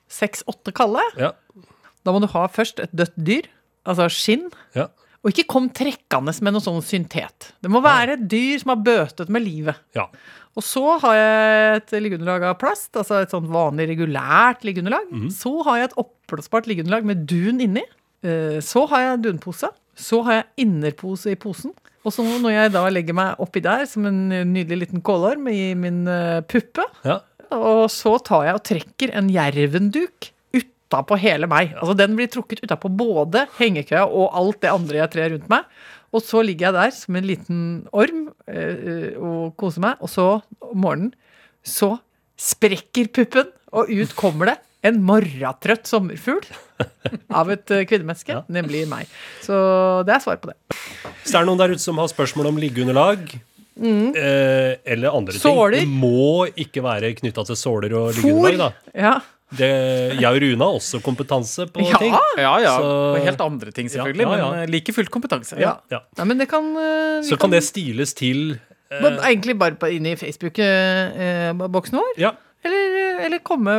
seks-åtte 0.10 0.72
kalde, 0.78 1.02
Ja, 1.19 1.32
da 2.06 2.13
må 2.15 2.22
du 2.24 2.28
ha 2.32 2.45
først 2.50 2.80
et 2.84 2.93
dødt 2.95 3.17
dyr, 3.17 3.50
altså 3.89 4.08
skinn, 4.13 4.48
ja. 4.78 4.88
Og 5.19 5.34
ikke 5.34 5.50
kom 5.52 5.65
trekkende 5.76 6.32
med 6.45 6.54
noe 6.56 6.63
sånn 6.63 6.78
syntet. 6.86 7.50
Det 7.60 7.67
må 7.67 7.82
være 7.84 8.13
et 8.15 8.22
dyr 8.32 8.62
som 8.62 8.72
har 8.72 8.78
bøtet 8.86 9.28
med 9.36 9.43
livet. 9.43 9.76
Ja. 9.98 10.06
Og 10.56 10.63
så 10.63 10.84
har 11.04 11.17
jeg 11.17 11.74
et 11.82 11.91
liggeunderlag 12.06 12.45
av 12.48 12.56
plast, 12.62 12.93
altså 12.95 13.17
et 13.26 13.34
sånt 13.36 13.50
vanlig 13.52 13.89
regulært 13.91 14.63
liggeunderlag. 14.63 15.12
Så 15.36 15.52
har 15.67 15.82
jeg 15.82 15.89
et 15.89 15.98
oppblåsbart 16.00 16.69
liggeunderlag 16.72 17.04
med 17.12 17.26
dun 17.28 17.60
inni. 17.65 17.84
Eh, 18.24 18.62
Så 18.63 18.86
har 18.93 19.04
jeg 19.10 19.22
dunpose. 19.26 19.67
Så 20.00 20.22
har 20.26 20.40
jeg 20.40 20.66
innerpose 20.66 21.34
i 21.34 21.38
posen. 21.40 21.74
Og 22.08 22.14
så 22.16 22.24
når 22.24 22.54
jeg 22.56 22.72
da 22.74 22.86
legger 22.90 23.16
meg 23.18 23.42
oppi 23.44 23.60
der 23.66 23.84
som 23.92 24.06
en 24.08 24.22
nydelig 24.54 24.86
liten 24.86 25.02
kålorm 25.06 25.50
i 25.52 25.74
min 25.76 26.06
eh, 26.08 26.40
puppe, 26.48 26.86
Ja. 27.06 27.20
og 27.52 27.90
så 27.92 28.16
tar 28.24 28.46
jeg 28.48 28.56
og 28.56 28.64
trekker 28.70 29.12
en 29.20 29.28
jervenduk 29.34 30.30
utapå 30.56 31.18
hele 31.20 31.50
meg. 31.52 31.74
Altså 31.78 31.98
Den 32.00 32.16
blir 32.18 32.32
trukket 32.32 32.64
utapå 32.64 32.90
både 32.90 33.44
hengekøya 33.60 34.06
og 34.08 34.32
alt 34.40 34.62
det 34.64 34.72
andre 34.72 35.02
jeg 35.04 35.12
trer 35.18 35.34
rundt 35.36 35.50
meg. 35.52 35.68
Og 36.16 36.24
så 36.26 36.42
ligger 36.42 36.70
jeg 36.72 36.78
der 36.80 36.96
som 36.96 37.20
en 37.20 37.28
liten 37.28 37.60
orm 37.94 38.24
eh, 38.50 39.12
og 39.20 39.52
koser 39.60 39.84
meg. 39.84 40.00
Og 40.02 40.10
så 40.10 40.30
om 40.64 40.80
morgenen 40.88 41.12
så 41.68 41.98
sprekker 42.40 43.12
puppen, 43.14 43.52
og 43.76 43.92
ut 43.92 44.16
kommer 44.18 44.54
det 44.54 44.58
en 44.84 45.02
morratrøtt 45.04 45.88
sommerfugl 45.89 46.46
av 47.36 47.50
et 47.52 47.72
eh, 47.76 47.86
kvinnemenneske, 47.89 48.32
Ja. 48.38 48.44
nemlig 48.48 48.86
meg. 48.88 49.08
Så 49.44 50.04
det 50.08 50.13
er 50.15 50.24
svar 50.24 50.38
på 50.39 50.52
det. 50.54 50.58
Hvis 51.24 51.34
det 51.34 51.39
er 51.42 51.46
noen 51.50 51.60
der 51.60 51.74
ute 51.76 51.84
som 51.84 51.98
har 52.00 52.08
spørsmål 52.12 52.48
om 52.54 52.62
liggeunderlag 52.62 53.26
eh, 53.80 54.78
eller 54.86 55.10
andre 55.15 55.34
Mm. 55.36 55.42
Såler. 55.42 55.80
ting, 55.80 55.89
det 55.89 56.00
må 56.00 56.48
ikke 56.56 56.82
være 56.84 57.13
knytta 57.20 57.46
til 57.48 57.56
såler 57.60 57.94
og 57.96 58.13
liggeunderlag. 58.15 58.58
da. 58.58 58.72
Ja. 58.96 59.13
Det, 59.50 59.68
jeg 60.22 60.30
og 60.30 60.36
Rune 60.44 60.62
har 60.62 60.76
også 60.78 61.00
kompetanse 61.02 61.65
på 61.74 61.82
Ja. 61.82 61.98
ting. 61.98 62.13
Ja, 62.38 62.52
ja. 62.62 62.74
Så- 62.78 63.15
Og 63.18 63.26
helt 63.26 63.42
andre 63.42 63.72
ting, 63.72 63.88
selvfølgelig. 63.89 64.22
Ja, 64.22 64.32
ja, 64.32 64.38
ja. 64.46 64.50
Men 64.52 64.60
eh, 64.62 64.68
like 64.70 64.94
fullt 64.94 65.10
kompetanse. 65.10 65.58
Ja. 65.60 65.78
Ja. 65.89 66.00
Nei, 66.18 66.26
men 66.26 66.38
det 66.38 66.48
kan 66.50 66.63
Så 67.26 67.36
kan 67.39 67.50
det 67.50 67.63
stiles 67.63 68.13
til 68.13 68.60
eh, 68.92 69.02
Egentlig 69.02 69.58
bare 69.58 69.76
på, 69.76 69.89
inn 69.92 70.06
i 70.06 70.15
Facebook-boksen 70.15 71.98
vår. 71.98 72.13
Ja. 72.18 72.32
Eller, 72.63 72.99
eller 73.30 73.42
komme 73.46 73.78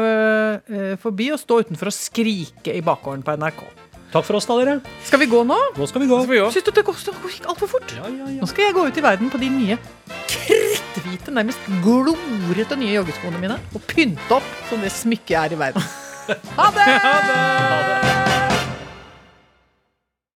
eh, 0.71 0.97
forbi 1.03 1.31
og 1.35 1.43
stå 1.43 1.61
utenfor 1.67 1.91
og 1.91 1.97
skrike 1.97 2.75
i 2.75 2.83
bakgården 2.87 3.27
på 3.27 3.37
NRK. 3.41 3.63
Takk 4.11 4.27
for 4.27 4.39
oss, 4.41 4.47
da, 4.49 4.57
dere. 4.59 4.79
Skal 5.07 5.21
vi 5.23 5.29
gå 5.31 5.43
nå? 5.47 5.57
Nå 5.77 5.87
skal 5.87 6.03
vi 6.03 6.09
gå. 6.11 6.19
Vi 6.27 6.41
Syns 6.51 6.67
du 6.67 6.73
det 6.75 6.83
gikk 6.83 7.47
altfor 7.47 7.71
fort? 7.77 7.95
Ja, 7.95 8.09
ja, 8.11 8.27
ja. 8.27 8.41
Nå 8.43 8.49
skal 8.51 8.67
jeg 8.67 8.75
gå 8.75 8.87
ut 8.89 8.99
i 8.99 9.05
verden 9.07 9.31
på 9.31 9.39
de 9.43 9.51
nye 9.55 9.79
kritthvite, 10.31 11.35
nærmest 11.35 11.71
glorete 11.85 12.79
nye 12.79 12.97
joggeskoene 12.99 13.43
mine 13.43 13.59
og 13.71 13.87
pynte 13.91 14.41
opp 14.41 14.55
som 14.71 14.83
det 14.83 14.91
smykket 14.95 15.37
jeg 15.37 15.53
er 15.53 15.59
i 15.59 15.63
verden. 15.67 15.91
Ha 16.31 16.71
det! 16.71 16.91
Ha 17.03 17.15
det. 17.27 18.20